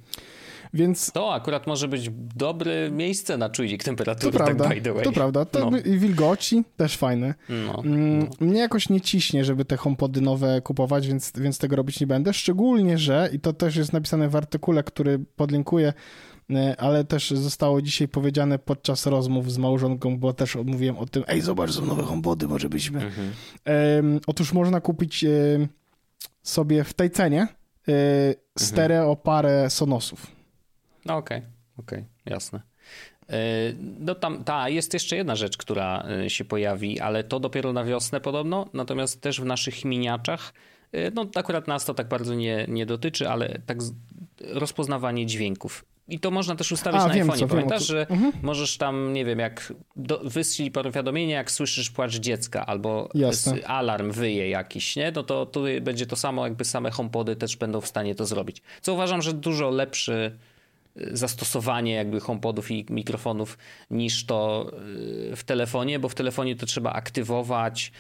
[0.74, 4.92] Więc To akurat może być dobre miejsce na czujnik to temperatury, prawda, tak by the
[4.92, 5.04] way.
[5.04, 5.44] to prawda.
[5.44, 5.78] To No.
[5.78, 7.34] i wilgoci też fajne.
[7.48, 8.26] No, Mm, no.
[8.46, 12.32] Mnie jakoś nie ciśnie, żeby te HomePody nowe kupować, więc, więc tego robić nie będę.
[12.32, 15.92] Szczególnie, że, i to też jest napisane w artykule, który podlinkuję,
[16.50, 21.24] e, ale też zostało dzisiaj powiedziane podczas rozmów z małżonką, bo też mówiłem o tym,
[21.26, 23.00] ej, zobacz, są nowe HomePody, może byśmy...
[23.04, 24.20] Mhm.
[24.26, 25.68] Otóż można kupić em,
[26.42, 27.42] sobie w tej cenie
[27.88, 27.92] e,
[28.58, 30.33] stereo parę Sonosów.
[31.06, 31.42] No okej,
[31.78, 32.60] okej, jasne.
[33.30, 33.36] E,
[34.00, 37.84] No tam, ta, jest jeszcze jedna rzecz, która e, się pojawi, ale to dopiero na
[37.84, 40.52] wiosnę podobno, natomiast też w naszych miniaczach,
[40.92, 43.78] e, no akurat nas to tak bardzo nie, nie dotyczy, ale tak
[44.40, 45.84] rozpoznawanie dźwięków.
[46.08, 47.38] I to można też ustawić A, na wiem iPhone'ie.
[47.38, 48.32] co, Pamiętasz, że Mhm.
[48.42, 53.66] możesz tam, nie wiem, jak do, wyślij powiadomienie, jak słyszysz płacz dziecka, albo Jasne.
[53.66, 55.12] alarm wyje jakiś, nie?
[55.14, 58.62] No to tu będzie to samo, jakby same HomePody też będą w stanie to zrobić.
[58.82, 60.38] Co uważam, że dużo lepszy
[60.96, 63.58] zastosowanie jakby HomePodów i mikrofonów
[63.90, 64.70] niż to
[65.32, 67.92] y, w telefonie, bo w telefonie to trzeba aktywować.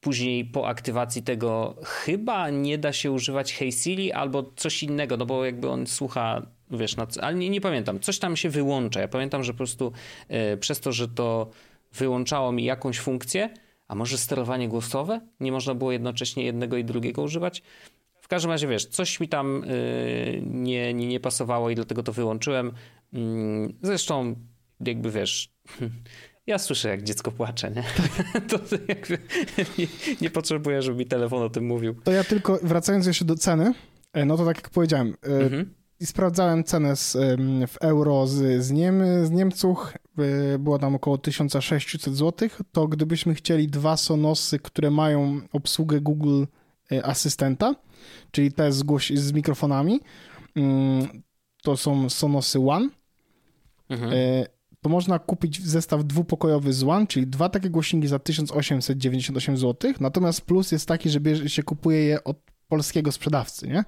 [0.00, 5.26] Później po aktywacji tego chyba nie da się używać Hey Siri albo coś innego, no
[5.26, 9.00] bo jakby on słucha, wiesz, na, co- ale nie, nie pamiętam, coś tam się wyłącza.
[9.00, 9.92] Ja pamiętam, że po prostu
[10.52, 11.50] y, przez to, że to
[11.92, 13.50] wyłączało mi jakąś funkcję,
[13.88, 15.20] a może sterowanie głosowe?
[15.40, 17.62] Nie można było jednocześnie jednego i drugiego używać?
[18.32, 22.12] W każdym razie, wiesz, coś mi tam y, nie, nie, nie pasowało i dlatego to
[22.12, 22.72] wyłączyłem.
[23.12, 24.34] Mm, Zresztą,
[24.86, 25.52] jakby wiesz,
[26.46, 27.82] ja słyszę, jak dziecko płacze, nie?
[28.50, 28.58] To
[28.88, 29.18] jakby
[29.78, 29.86] nie,
[30.20, 31.94] nie potrzebuję, żeby mi telefon o tym mówił.
[32.04, 33.74] To ja tylko, wracając jeszcze do ceny,
[34.12, 35.74] e, no to tak jak powiedziałem, e, Mhm.
[36.00, 37.12] i sprawdzałem cenę z,
[37.68, 39.92] w euro z, z, Niem, z Niemców,
[40.54, 46.44] e, było tam około 1600 zł, to gdybyśmy chcieli dwa Sonosy, które mają obsługę Google
[47.02, 47.74] Asystenta,
[48.30, 50.00] czyli te z, głoś- z mikrofonami,
[50.56, 51.22] mm,
[51.62, 52.88] to są Sonosy One,
[53.88, 54.12] Mhm.
[54.12, 54.46] e,
[54.80, 60.40] to można kupić zestaw dwupokojowy z One, czyli dwa takie głośniki za 1898 zł, natomiast
[60.40, 62.36] plus jest taki, że bierze, się kupuje je od
[62.68, 63.84] polskiego sprzedawcy, nie?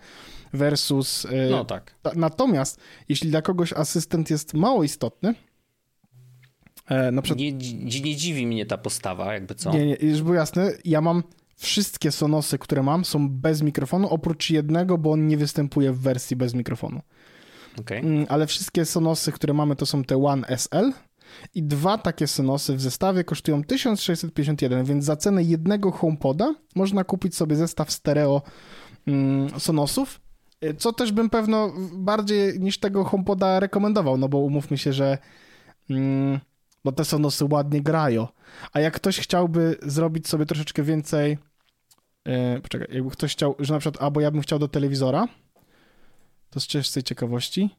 [0.53, 1.27] Versus...
[1.31, 1.95] e, No tak.
[2.03, 5.35] ta- Natomiast jeśli dla kogoś asystent jest mało istotny,
[6.89, 7.41] E, na przykład...
[7.41, 7.53] nie,
[8.03, 9.73] nie dziwi mnie ta postawa, jakby co.
[9.73, 11.23] Nie, nie, już było jasne, ja mam
[11.57, 16.37] wszystkie Sonosy, które mam, są bez mikrofonu, oprócz jednego, bo on nie występuje w wersji
[16.37, 17.01] bez mikrofonu.
[17.81, 17.99] Okay.
[17.99, 20.93] Mm, ale wszystkie Sonosy, które mamy, to są te One SL
[21.55, 27.37] i dwa takie Sonosy w zestawie kosztują 1651, więc za cenę jednego HomePoda można kupić
[27.37, 28.43] sobie zestaw stereo
[29.07, 30.21] mm, Sonosów,
[30.65, 35.19] y, co też bym pewno bardziej niż tego HomePoda rekomendował, no bo umówmy się, że
[35.91, 36.41] mm,
[36.85, 38.29] bo te Sonosy ładnie grają.
[38.73, 41.39] A jak ktoś chciałby zrobić sobie troszeczkę więcej,
[42.25, 45.29] yy, poczekaj, jakby ktoś chciał, że na przykład, albo ja bym chciał do telewizora,
[46.51, 47.71] to z czystej ciekawości,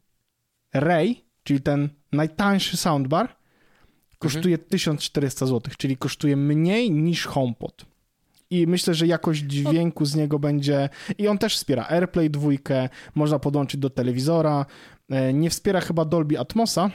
[0.74, 3.36] Ray, czyli ten najtańszy soundbar,
[4.18, 4.70] kosztuje mhm.
[4.70, 7.86] 1400 zł, czyli kosztuje mniej niż HomePod.
[8.50, 10.88] I myślę, że jakość dźwięku z niego będzie.
[11.18, 12.50] I on też wspiera AirPlay 2,
[13.14, 14.66] można podłączyć do telewizora.
[15.10, 16.90] E, nie wspiera chyba Dolby Atmosa,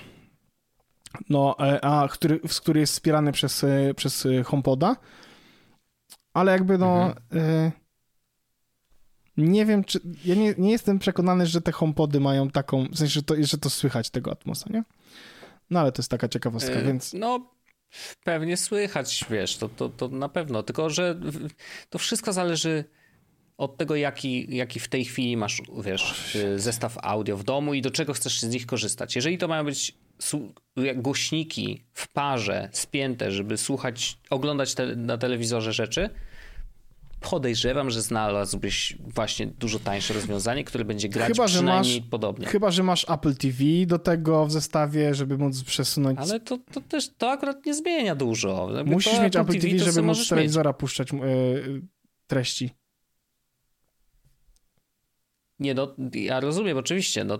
[1.29, 4.95] no, e, a który, który jest wspierany przez, e, przez HomePoda.
[6.33, 7.13] Ale jakby no.
[7.31, 7.71] Mhm.
[9.37, 9.99] Nie wiem, czy.
[10.25, 12.87] Ja nie, nie jestem przekonany, że te HomePody mają taką.
[12.87, 14.83] W sensie, że to, że to słychać tego Atmosa, nie?
[15.69, 17.13] No ale to jest taka ciekawostka, yy, więc.
[17.13, 17.51] No,
[18.23, 20.63] pewnie słychać, wiesz, to, to, to na pewno.
[20.63, 21.19] Tylko, że
[21.89, 22.85] to wszystko zależy
[23.57, 27.91] od tego, jaki, jaki w tej chwili masz, wiesz, zestaw audio w domu i do
[27.91, 29.15] czego chcesz z nich korzystać.
[29.15, 29.97] Jeżeli to mają być
[30.95, 36.09] głośniki w parze, spięte, żeby słuchać, oglądać te, na telewizorze rzeczy,
[37.21, 42.47] podejrzewam, że znalazłbyś właśnie dużo tańsze rozwiązanie, które będzie grać chyba, przynajmniej masz, podobnie.
[42.47, 46.19] Chyba, że masz Apple TV do tego w zestawie, żeby móc przesunąć...
[46.19, 48.69] Ale to, to też, to akurat nie zmienia dużo.
[48.85, 50.77] Musisz mieć Apple TV, TV żeby móc z telewizora mieć.
[50.77, 51.81] puszczać yy,
[52.27, 52.69] treści.
[55.61, 57.23] Nie, no, ja rozumiem, oczywiście.
[57.23, 57.39] No,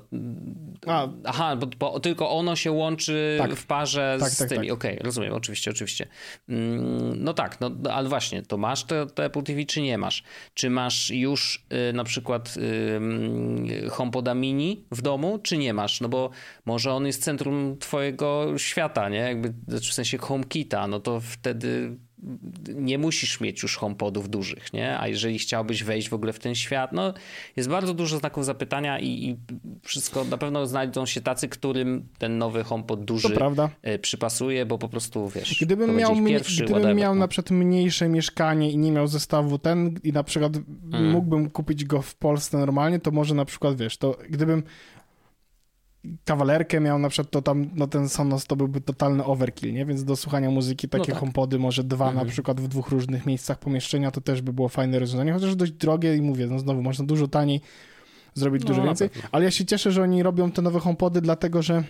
[0.87, 1.07] A.
[1.25, 3.55] Aha, bo, bo, tylko ono się łączy tak.
[3.55, 4.67] w parze tak, z tak, tymi.
[4.67, 4.77] Tak.
[4.77, 6.07] Okej, okay, rozumiem, oczywiście, oczywiście.
[6.49, 10.23] Mm, no tak, no, ale właśnie, to masz to, to Apple TV, czy nie masz?
[10.53, 16.01] Czy masz już y, na przykład y, HomePoda mini w domu, czy nie masz?
[16.01, 16.29] No bo
[16.65, 19.19] może on jest centrum twojego świata, nie?
[19.19, 21.97] Jakby, znaczy w sensie HomeKita, no to wtedy
[22.75, 24.99] nie musisz mieć już HomePodów dużych, nie?
[24.99, 27.13] A jeżeli chciałbyś wejść w ogóle w ten świat, no
[27.55, 29.37] jest bardzo dużo znaków zapytania i, i
[29.83, 33.27] wszystko, na pewno znajdą się tacy, którym ten nowy HomePod duży
[33.81, 37.19] e, przypasuje, bo po prostu, wiesz, gdybym miał, pierwszy, gdybym whatever, miał no.
[37.19, 41.11] na przykład mniejsze mieszkanie i nie miał zestawu ten i na przykład mm.
[41.11, 44.63] mógłbym kupić go w Polsce normalnie, to może na przykład, wiesz, to gdybym
[46.25, 49.85] kawalerkę miał na przykład, to tam no ten Sonos to byłby totalny overkill, nie?
[49.85, 51.19] Więc do słuchania muzyki takie no tak.
[51.19, 52.25] HomePody, może dwa mhm.
[52.25, 55.71] na przykład w dwóch różnych miejscach pomieszczenia, to też by było fajne rozwiązanie, chociaż dość
[55.71, 57.61] drogie i mówię, no znowu można dużo taniej
[58.33, 61.61] zrobić no, dużo więcej, ale ja się cieszę, że oni robią te nowe HomePody, dlatego
[61.61, 61.83] że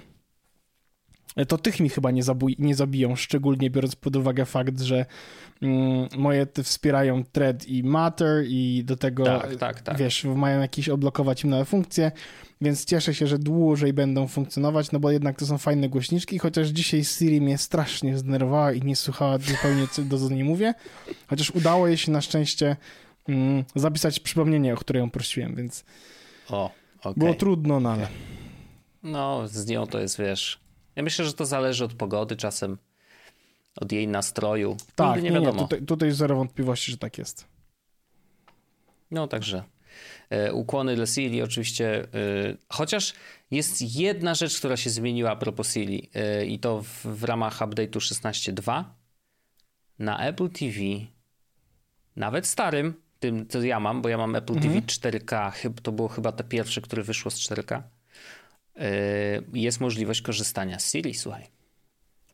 [1.47, 2.21] to tych mi chyba nie,
[2.59, 5.05] nie zabiją, szczególnie biorąc pod uwagę fakt, że
[5.61, 9.97] mm, moje te wspierają Thread i Matter i do tego, tak, tak, tak.
[9.97, 12.11] wiesz, mają jakieś odblokować im nowe funkcje,
[12.61, 16.67] więc cieszę się, że dłużej będą funkcjonować, no bo jednak to są fajne głośniczki, chociaż
[16.67, 20.73] dzisiaj Siri mnie strasznie zdenerwowała i nie słuchała zupełnie, co do niej mówię,
[21.27, 22.75] chociaż udało jej się na szczęście
[23.27, 25.86] mm, zapisać przypomnienie, o które ją prosiłem, więc
[26.49, 27.13] o, okay.
[27.17, 28.07] było trudno, no ale...
[29.03, 30.61] No, z nią to jest, wiesz...
[30.95, 32.77] Ja myślę, że to zależy od pogody czasem,
[33.75, 34.77] od jej nastroju.
[34.95, 35.61] Tak, Nigdy nie, nie wiadomo.
[35.61, 37.47] Nie, tutaj, tutaj zero wątpliwości, że tak jest.
[39.11, 39.63] No, także
[40.29, 42.07] e, ukłony dla Siri oczywiście, e,
[42.69, 43.13] chociaż
[43.51, 47.59] jest jedna rzecz, która się zmieniła a propos Siri e, i to w, w ramach
[47.59, 48.83] update'u 16.2
[49.99, 50.79] na Apple TV,
[52.15, 54.73] nawet starym, tym co ja mam, bo ja mam Apple mhm.
[54.73, 57.81] TV 4K, to było chyba te pierwsze, które wyszło z 4K,
[59.53, 61.47] jest możliwość korzystania z Siri, słuchaj.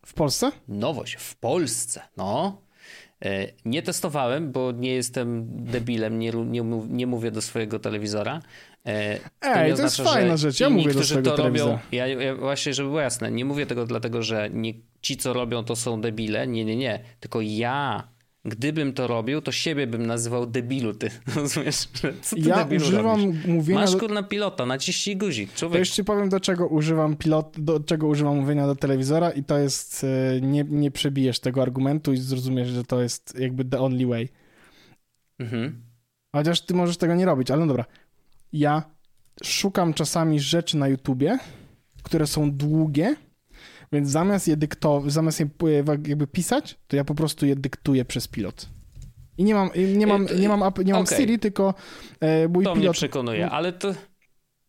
[0.06, 0.52] W Polsce?
[0.68, 2.62] Nowość, w Polsce, no.
[3.26, 8.42] E, nie testowałem, bo nie jestem debilem, nie, nie, nie mówię do swojego telewizora.
[8.86, 12.08] E, to Ej, to oznacza, jest fajna rzecz, ja mówię do swojego to robią, ja,
[12.08, 15.76] ja, właśnie, żeby było jasne, nie mówię tego dlatego, że nie, ci, co robią, to
[15.76, 18.08] są debile, nie, nie, nie, tylko ja
[18.48, 21.10] Gdybym to robił, to siebie bym nazywał debilu, ty.
[21.36, 21.88] Rozumiesz?
[22.22, 23.46] Co ty ja debilu używam robisz?
[23.46, 23.80] mówienia...
[23.80, 25.82] Masz kurna pilota, naciśnij guzik, człowiek.
[25.82, 29.58] To ci powiem, do czego używam pilot, do czego używam mówienia do telewizora i to
[29.58, 34.06] jest, e, nie, nie przebijesz tego argumentu i zrozumiesz, że to jest jakby the only
[34.06, 34.30] way.
[35.40, 35.82] Mhm.
[36.32, 37.86] Chociaż ty możesz tego nie robić, ale no dobra.
[38.54, 38.84] Ja
[39.44, 41.40] szukam czasami rzeczy na YouTubie,
[42.04, 43.16] które są długie,
[43.92, 45.50] więc zamiast je dyktować, zamiast je
[46.08, 48.70] jakby pisać, to ja po prostu je dyktuję przez pilot.
[49.38, 51.18] I nie mam, nie mam, nie mam, nie mam okay.
[51.18, 51.74] Siri, tylko
[52.20, 52.78] e, mój to pilot...
[52.86, 53.94] mnie przekonuje, ale to,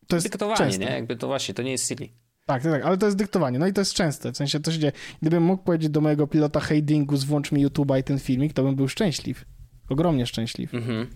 [0.07, 0.85] to jest dyktowanie, często.
[0.85, 0.91] nie?
[0.91, 2.13] Jakby to właśnie, to nie jest Siri.
[2.47, 3.59] Tak, tak, tak, ale to jest dyktowanie.
[3.59, 4.33] No i to jest częste.
[4.33, 4.93] W sensie to się dzieje.
[5.23, 8.63] Gdybym mógł powiedzieć do mojego pilota Hey Dingus, włącz mi YouTube'a i ten filmik, to
[8.63, 9.45] bym był szczęśliw.
[9.89, 10.75] Ogromnie szczęśliw.
[10.75, 11.07] Mhm.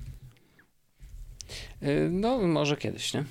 [1.82, 3.24] Y, No, może kiedyś, nie?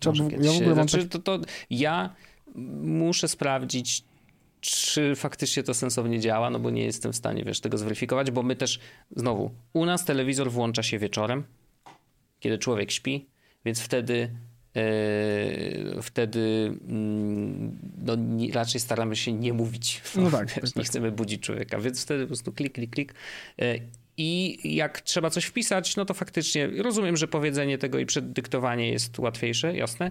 [0.00, 0.46] Trzeba Może by- kiedyś.
[0.46, 2.14] ja w ogóle mam znaczy, tak- to, to ja
[2.54, 4.04] muszę sprawdzić,
[4.60, 8.42] czy faktycznie to sensownie działa, no bo nie jestem w stanie, wiesz, tego zweryfikować, bo
[8.42, 8.78] my też,
[9.16, 11.44] znowu, u nas telewizor włącza się wieczorem,
[12.40, 13.26] kiedy człowiek śpi,
[13.64, 14.30] więc wtedy
[14.76, 20.02] e, wtedy mm, no, nie, raczej staramy się nie mówić.
[20.16, 20.84] No tak, wiesz, tak, nie tak.
[20.84, 23.14] chcemy budzić człowieka, więc wtedy po prostu klik, klik, klik.
[23.58, 23.78] E,
[24.16, 29.18] I jak trzeba coś wpisać, no to faktycznie rozumiem, że powiedzenie tego i przeddyktowanie jest
[29.18, 30.10] łatwiejsze, jasne,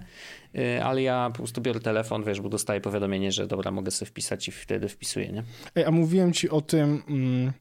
[0.56, 4.10] e, ale ja po prostu biorę telefon, wiesz, bo dostaję powiadomienie, że dobra, mogę sobie
[4.10, 5.44] wpisać i wtedy wpisuję, nie?
[5.76, 7.52] Ej, a mówiłem ci o tym, mm,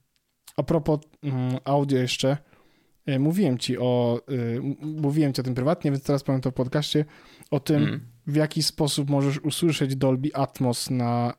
[0.57, 2.37] a propos mm, audio jeszcze,
[3.07, 6.55] e, mówiłem ci o, y, mówiłem ci o tym prywatnie, więc teraz powiem to w
[6.55, 7.05] podcaście,
[7.51, 8.01] o tym, Mm.
[8.27, 11.35] w jaki sposób możesz usłyszeć Dolby Atmos na,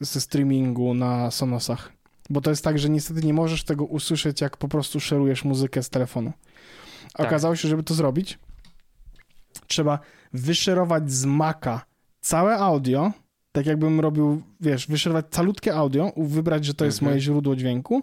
[0.00, 1.92] ze streamingu na Sonosach.
[2.30, 5.82] Bo to jest tak, że niestety nie możesz tego usłyszeć, jak po prostu szerujesz muzykę
[5.82, 6.32] z telefonu.
[7.14, 7.26] A Tak.
[7.26, 8.38] Okazało się, żeby to zrobić,
[9.66, 9.98] trzeba
[10.32, 11.84] wyszerować z Maca
[12.20, 13.12] całe audio,
[13.52, 17.10] tak jakbym robił, wiesz, wyszerować calutkie audio, wybrać, że to jest Mhm.
[17.10, 18.02] moje źródło dźwięku,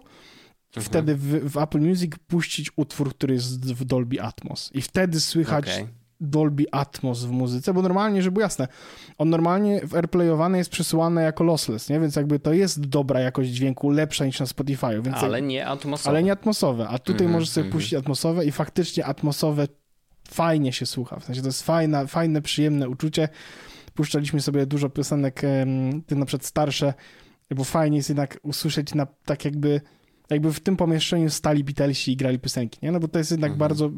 [0.80, 4.70] wtedy w, w Apple Music puścić utwór, który jest w Dolby Atmos.
[4.74, 5.88] I wtedy słychać Okej.
[6.22, 8.68] Dolby Atmos w muzyce, bo normalnie, żeby było jasne,
[9.18, 12.00] on normalnie w AirPlayowany jest przesyłany jako lossless, nie?
[12.00, 15.66] Więc jakby to jest dobra jakość dźwięku, lepsza niż na Spotify, więc Ale jak, nie
[15.66, 16.10] atmosfowo.
[16.10, 17.72] ale nie atmosowe, a tutaj Mhm, możesz sobie mhm.
[17.72, 19.68] puścić atmosowe i faktycznie atmosowe
[20.28, 23.28] fajnie się słucha, w sensie to jest fajne, fajne przyjemne uczucie.
[23.94, 25.42] Puszczaliśmy sobie dużo piosenek,
[26.06, 26.94] tych na przykład starsze,
[27.56, 29.80] bo fajnie jest jednak usłyszeć na, tak jakby,
[30.30, 32.92] jakby w tym pomieszczeniu stali Beatlesi i grali piosenki, nie?
[32.92, 33.58] No bo to jest jednak Mhm.
[33.58, 33.90] bardzo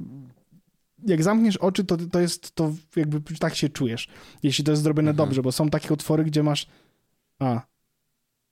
[1.07, 4.09] jak zamkniesz oczy, to, to jest to jakby tak się czujesz,
[4.43, 5.29] jeśli to jest zrobione Mhm.
[5.29, 6.67] dobrze, bo są takie utwory, gdzie masz
[7.39, 7.61] a,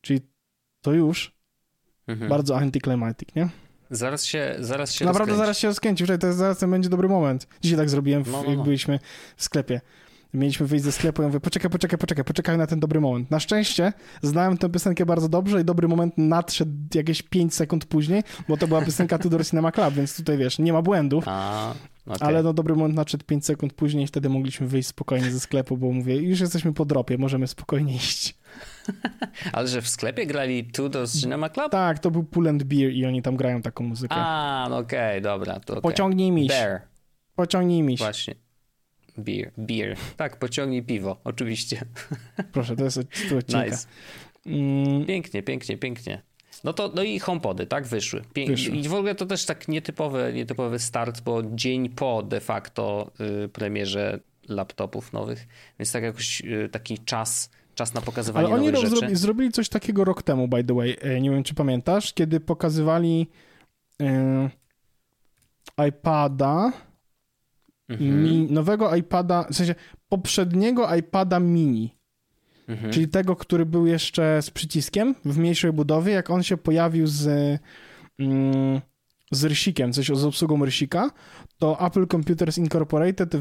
[0.01, 0.21] czyli
[0.81, 1.35] to już
[2.07, 2.29] Mhm.
[2.31, 3.49] bardzo anticlimactic, nie?
[3.91, 5.39] Zaraz się, zaraz się Naprawdę rozkręci.
[5.47, 7.47] zaraz się rozkręci, wczoraj to jest, zaraz ten będzie dobry moment.
[7.63, 8.65] Dzisiaj tak zrobiłem, w, No, no, jak no.
[8.65, 8.99] byliśmy
[9.37, 9.81] w sklepie.
[10.35, 13.31] Mieliśmy wyjść ze sklepu i ja mówię, poczekaj, poczekaj, poczekaj, poczekaj na ten dobry moment.
[13.31, 13.93] Na szczęście
[14.23, 18.69] znałem tę piosenkę bardzo dobrze i dobry moment nadszedł jakieś 5 sekund później, bo to
[18.69, 21.75] była piosenka Tudor Cinema Club, więc tutaj wiesz, nie ma błędów, A,
[22.07, 22.29] okej.
[22.29, 25.93] ale no dobry moment nadszedł 5 sekund później wtedy mogliśmy wyjść spokojnie ze sklepu, bo
[25.93, 28.35] mówię, już jesteśmy po dropie, możemy spokojnie iść.
[29.53, 31.73] Ale że w sklepie grali Tudors Cinema Club?
[31.73, 34.15] Tak, to był Pull and Beer i oni tam grają taką muzykę.
[34.15, 35.61] A, no okej, dobra.
[35.61, 35.83] To okay.
[35.83, 36.81] Pociągnij miś, Bear,
[37.37, 38.01] pociągnij miś.
[38.01, 38.35] właśnie.
[39.19, 39.97] Beer, beer.
[40.17, 41.85] Tak, pociągnij piwo, oczywiście.
[42.53, 43.65] Proszę, to jest tego odcinka.
[43.65, 43.87] Nice.
[44.47, 46.23] Mm, Pięknie, pięknie, pięknie.
[46.65, 48.23] No to, no i HomePody, tak, wyszły.
[48.33, 48.51] Pięk...
[48.51, 48.77] Wyszły.
[48.77, 53.11] I w ogóle to też tak nietypowy, nietypowy start, bo dzień po de facto
[53.45, 55.47] y, premierze laptopów nowych,
[55.79, 58.97] więc tak jakoś y, taki czas, czas na pokazywanie Ale oni nowych rzeczy.
[58.97, 60.97] zrobi, zrobili coś takiego rok temu, by the way.
[61.01, 63.27] E, Nie wiem, czy pamiętasz, kiedy pokazywali
[64.03, 64.51] e,
[65.89, 66.73] iPada,
[67.89, 69.75] Mhm, mi, nowego iPada, w sensie
[70.09, 71.95] poprzedniego iPada mini,
[72.69, 72.93] mhm.
[72.93, 77.27] czyli tego, który był jeszcze z przyciskiem w mniejszej budowie, jak on się pojawił z,
[78.19, 78.81] mm,
[79.31, 81.11] z rysikiem, coś z obsługą rysika,
[81.59, 83.35] to Apple Computers Incorporated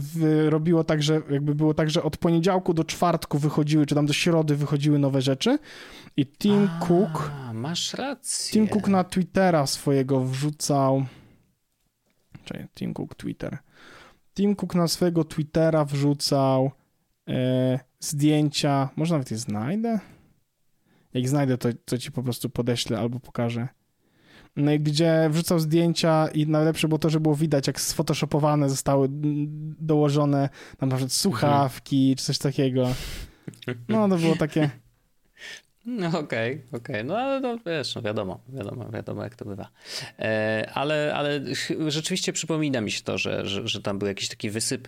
[0.49, 4.13] robiło tak, że jakby było tak, że od poniedziałku do czwartku wychodziły, czy tam do
[4.13, 5.59] środy wychodziły nowe rzeczy
[6.17, 8.53] i Tim Cook, A, masz rację.
[8.53, 11.05] Tim Cook na Twittera swojego wrzucał
[12.45, 13.57] czekaj, Tim Cook Twitter
[14.33, 16.71] Tim Cook na swojego Twittera wrzucał
[17.27, 19.99] e, zdjęcia, może nawet je znajdę?
[21.13, 23.67] Jak znajdę, to, to ci po prostu podeślę albo pokażę.
[24.55, 29.75] No gdzie wrzucał zdjęcia i najlepsze było to, że było widać, jak sfotoshopowane zostały mm,
[29.79, 30.49] dołożone
[30.81, 32.87] na przykład słuchawki czy coś takiego.
[33.89, 34.69] No to było takie...
[35.85, 37.05] No okej, okej.
[37.05, 39.69] No ale no, wiesz, no wiadomo, wiadomo, wiadomo jak to bywa.
[40.19, 41.41] E, ale, ale
[41.87, 44.87] rzeczywiście przypomina mi się to, że, że, że tam był jakiś taki wysyp.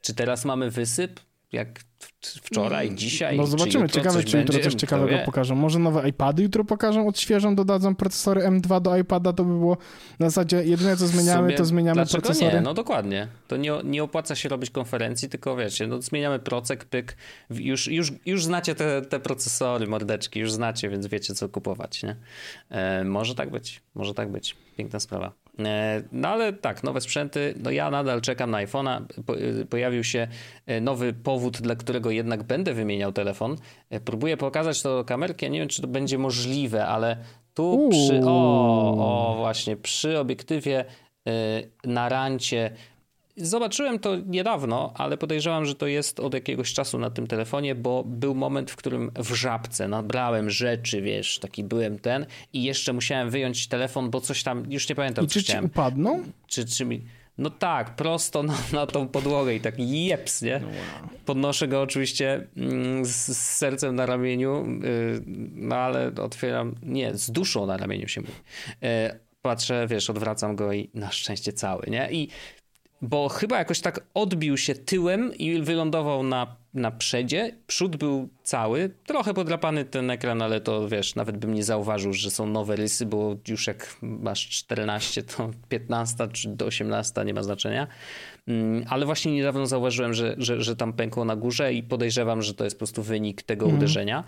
[0.00, 1.20] Czy teraz mamy wysyp?
[1.52, 1.80] Jak
[2.20, 3.36] wczoraj, dzisiaj?
[3.36, 4.70] No Czy zobaczymy, jutro ciekawe czy jutro będzie?
[4.70, 5.54] coś ciekawego pokażą.
[5.54, 9.76] Może nowe iPady jutro pokażą, odświeżą, dodadzą procesory M2 do iPada, to by było
[10.18, 12.54] na zasadzie jedyne co zmieniamy, sumie to zmieniamy dlaczego procesory.
[12.54, 12.60] Nie?
[12.60, 13.28] No dokładnie.
[13.48, 17.16] To nie, nie opłaca się robić konferencji, tylko wiecie, no zmieniamy procek, pyk.
[17.50, 22.16] Już, już, już znacie te, te procesory, mordeczki, już znacie, więc wiecie co kupować, nie?
[22.70, 24.56] E, może tak być, może tak być.
[24.76, 25.41] Piękna sprawa.
[25.66, 29.02] E, no ale tak, nowe sprzęty, no ja nadal czekam na iPhone'a.
[29.60, 30.28] E, pojawił się
[30.66, 33.56] e, nowy powód, dla którego jednak będę wymieniał telefon.
[34.04, 37.16] Próbuję pokazać to kamerkę, nie wiem czy to będzie możliwe, ale
[37.54, 40.84] tu przy, o, o właśnie, przy obiektywie
[41.84, 42.70] na rancie
[43.36, 48.04] Zobaczyłem to niedawno, ale podejrzewam, że to jest od jakiegoś czasu na tym telefonie, bo
[48.04, 53.30] był moment, w którym w żabce nabrałem rzeczy, wiesz, taki byłem ten i jeszcze musiałem
[53.30, 55.64] wyjąć telefon, bo coś tam, już nie pamiętam, I czy ci chciałem.
[55.64, 56.22] upadną?
[56.46, 57.02] Czy, czy mi...
[57.38, 60.60] No tak, prosto na, na tą podłogę i tak jeps, nie?
[61.26, 65.22] Podnoszę go oczywiście mm, z, z sercem na ramieniu, yy,
[65.54, 68.32] no ale otwieram, nie, z duszą na ramieniu się mówi.
[68.80, 68.88] Yy,
[69.42, 72.08] patrzę, wiesz, odwracam go i na szczęście cały, nie?
[72.12, 72.28] I
[73.02, 77.56] bo chyba jakoś tak odbił się tyłem i wylądował na, na przedzie.
[77.66, 82.30] Przód był cały, trochę podrapany ten ekran, ale to wiesz, nawet bym nie zauważył, że
[82.30, 87.42] są nowe rysy, bo już jak masz 14, to 15 czy do 18 nie ma
[87.42, 87.86] znaczenia.
[88.48, 92.54] Mm, Ale właśnie niedawno zauważyłem, że, że, że tam pękło na górze i podejrzewam, że
[92.54, 94.24] to jest po prostu wynik tego uderzenia.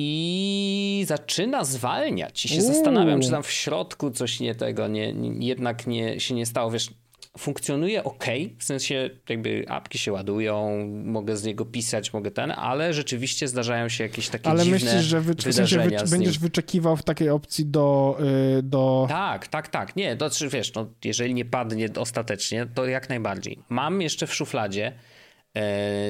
[0.00, 2.44] I zaczyna zwalniać.
[2.44, 2.74] I się Uuu.
[2.74, 6.70] zastanawiam, czy tam w środku coś nie tego, nie, nie, jednak nie, się nie stało.
[6.70, 6.90] Wiesz,
[7.38, 8.24] funkcjonuje ok,
[8.58, 13.88] w sensie jakby apki się ładują, mogę z niego pisać, mogę ten, ale rzeczywiście zdarzają
[13.88, 16.96] się jakieś takie Ale dziwne myślisz, że wy, w sensie wydarzenia wy, z będziesz wyczekiwał
[16.96, 18.18] w takiej opcji do...
[18.58, 19.06] y, do...
[19.08, 19.96] Tak, tak, tak.
[19.96, 23.58] Nie, to znaczy, wiesz, no, jeżeli nie padnie ostatecznie, to jak najbardziej.
[23.68, 24.92] Mam jeszcze w szufladzie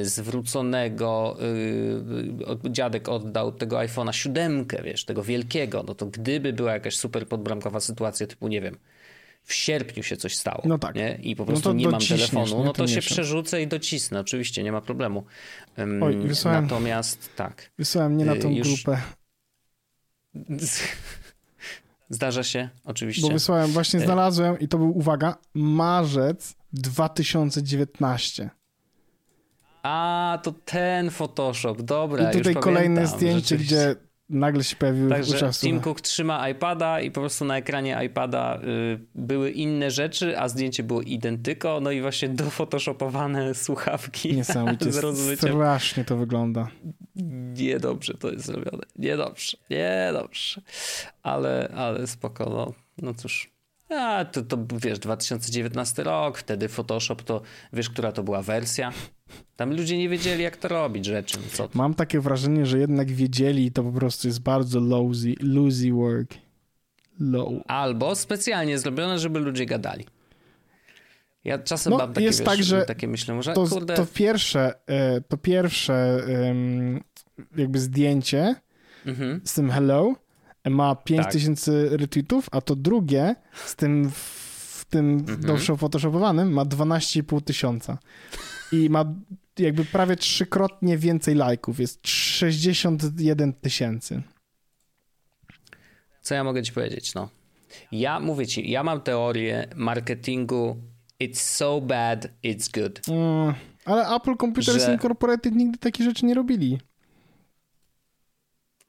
[0.03, 1.36] zwróconego,
[2.40, 6.96] y, od- dziadek oddał tego iPhone'a siódemkę, wiesz, tego wielkiego, no to gdyby była jakaś
[6.96, 8.76] super podbramkowa sytuacja, typu, nie wiem,
[9.42, 10.94] w sierpniu się coś stało, No tak.
[10.94, 11.18] nie?
[11.22, 12.64] i po No prostu to nie mam telefonu, nie?
[12.64, 15.24] no To się przerzucę i docisnę, oczywiście, nie ma problemu.
[16.03, 17.70] Oj, wysłałem- Natomiast tak.
[17.78, 19.01] Wysłałem mnie na tą Y, już- grupę,
[22.11, 23.22] Zdarza się, oczywiście.
[23.22, 23.72] bo wysłałem, E.
[23.72, 28.51] właśnie znalazłem i to był, uwaga, marzec 2019.
[29.89, 32.30] A, to ten Photoshop, dobra.
[32.30, 33.76] I tutaj już kolejne pamiętam, zdjęcie, rzeczywiście.
[33.76, 33.97] gdzie
[34.28, 35.51] nagle się pojawiły Także.
[35.61, 40.49] Tim Cook trzyma iPada i po prostu na ekranie iPada y, były inne rzeczy, a
[40.49, 44.93] zdjęcie było identyko, no i właśnie dofotoshopowane słuchawki Niesamowicie,
[45.36, 46.68] strasznie to wygląda.
[47.55, 48.82] Niedobrze to jest zrobione.
[48.97, 50.61] Niedobrze, niedobrze.
[51.22, 52.72] Ale, ale spoko, no,
[53.03, 53.57] no cóż.
[53.89, 58.93] A, to, to wiesz, 2019 rok, wtedy Photoshop to, wiesz, która to była wersja?
[59.57, 61.39] Tam ludzie nie wiedzieli, jak to robić rzeczy.
[61.53, 61.68] Co.
[61.74, 66.34] Mam takie wrażenie, że jednak wiedzieli i to po prostu jest bardzo lousy, loosey work.
[67.20, 67.53] Low.
[67.66, 70.07] Albo specjalnie zrobione, żeby ludzie gadali.
[71.45, 74.07] Ja czasem No, mam takie, jest wiesz, tak, że takie myślę, że To, kurde, to
[74.07, 76.22] pierwsze, e, to pierwsze
[77.57, 78.55] jakby zdjęcie
[79.07, 79.41] mhm.
[79.45, 80.14] z tym hello
[80.64, 81.04] ma Tak.
[81.04, 83.34] 5000 retweetów, a to drugie
[83.66, 85.40] z tym w tym Mhm.
[85.40, 87.98] dobrze photoshopowanym ma 12,5 tysiąca.
[88.72, 89.04] I ma
[89.59, 91.80] jakby prawie trzykrotnie więcej lajków.
[91.80, 94.22] Jest 61 tysięcy.
[96.22, 97.28] co ja mogę ci powiedzieć, no.
[97.92, 100.76] Ja mówię ci, ja mam teorię marketingu
[101.22, 103.00] it's so bad, it's good.
[103.09, 103.54] Mm,
[103.84, 106.78] ale Apple Computers Że- Incorporated nigdy takich rzeczy nie robili.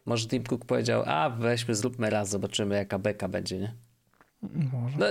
[0.10, 3.74] Może Tim Cook powiedział, a weźmy, zróbmy raz, zobaczymy jaka beka będzie, nie?
[4.41, 4.97] Może.
[4.97, 5.05] No,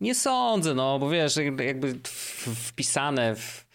[0.00, 2.00] nie sądzę, no, bo wiesz, jakby
[2.54, 3.66] wpisane w,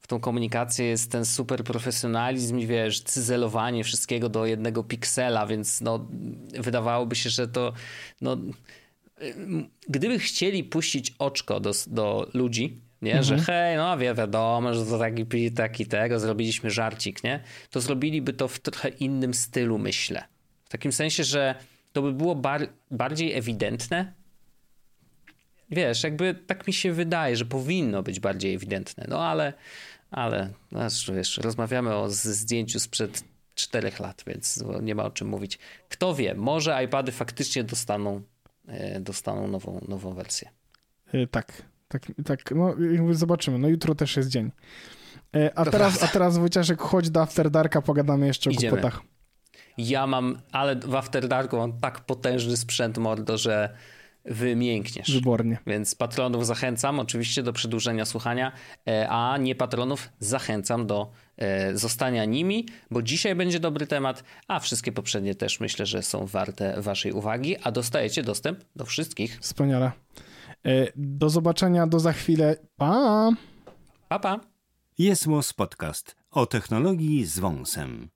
[0.00, 5.80] w tą komunikację jest ten super profesjonalizm i wiesz, cyzelowanie wszystkiego do jednego piksela, więc
[5.80, 6.06] no,
[6.58, 7.72] wydawałoby się, że to
[8.20, 8.36] no,
[9.22, 14.86] ym, gdyby chcieli puścić oczko do, do ludzi, nie, że hej, no wie, wiadomo, że
[14.86, 17.40] to taki, taki tego, zrobiliśmy żarcik, nie,
[17.70, 20.24] to zrobiliby to w trochę innym stylu, myślę.
[20.64, 21.54] W takim sensie, że
[21.92, 24.12] to by było bar bardziej ewidentne.
[25.70, 29.06] Wiesz, jakby tak mi się wydaje, że powinno być bardziej ewidentne.
[29.08, 29.52] No ale,
[30.10, 30.80] ale no,
[31.14, 33.24] wiesz, rozmawiamy o zdjęciu sprzed
[33.54, 35.58] czterech lat, więc nie ma o czym mówić.
[35.88, 38.22] Kto wie, może iPady faktycznie dostaną,
[38.68, 40.50] e, dostaną nową, nową wersję.
[41.14, 41.62] Y, Tak,
[41.92, 42.50] tak, tak.
[42.54, 43.58] No jakby zobaczymy.
[43.58, 44.50] No jutro też jest dzień.
[45.36, 46.12] Y, A To teraz, a prawda.
[46.12, 48.70] teraz Wojciaszek, chodź do After Darka, pogadamy jeszcze o Idziemy.
[48.72, 49.02] kłopotach.
[49.78, 53.76] Ja mam, ale w After Darku mam tak potężny sprzęt, mordo, że
[54.24, 55.10] wymiękniesz.
[55.14, 55.58] Wybornie.
[55.66, 58.52] Więc patronów zachęcam oczywiście do przedłużenia słuchania,
[58.88, 64.60] e, a nie patronów zachęcam do e, zostania nimi, bo dzisiaj będzie dobry temat, a
[64.60, 69.38] wszystkie poprzednie też myślę, że są warte waszej uwagi, a dostajecie dostęp do wszystkich.
[69.40, 69.92] Wspaniale.
[70.66, 72.56] Y, Do zobaczenia, do za chwilę.
[72.76, 73.30] Pa!
[74.08, 74.40] Pa, pa!
[74.98, 78.08] Jest Podcast o technologii z wąsem.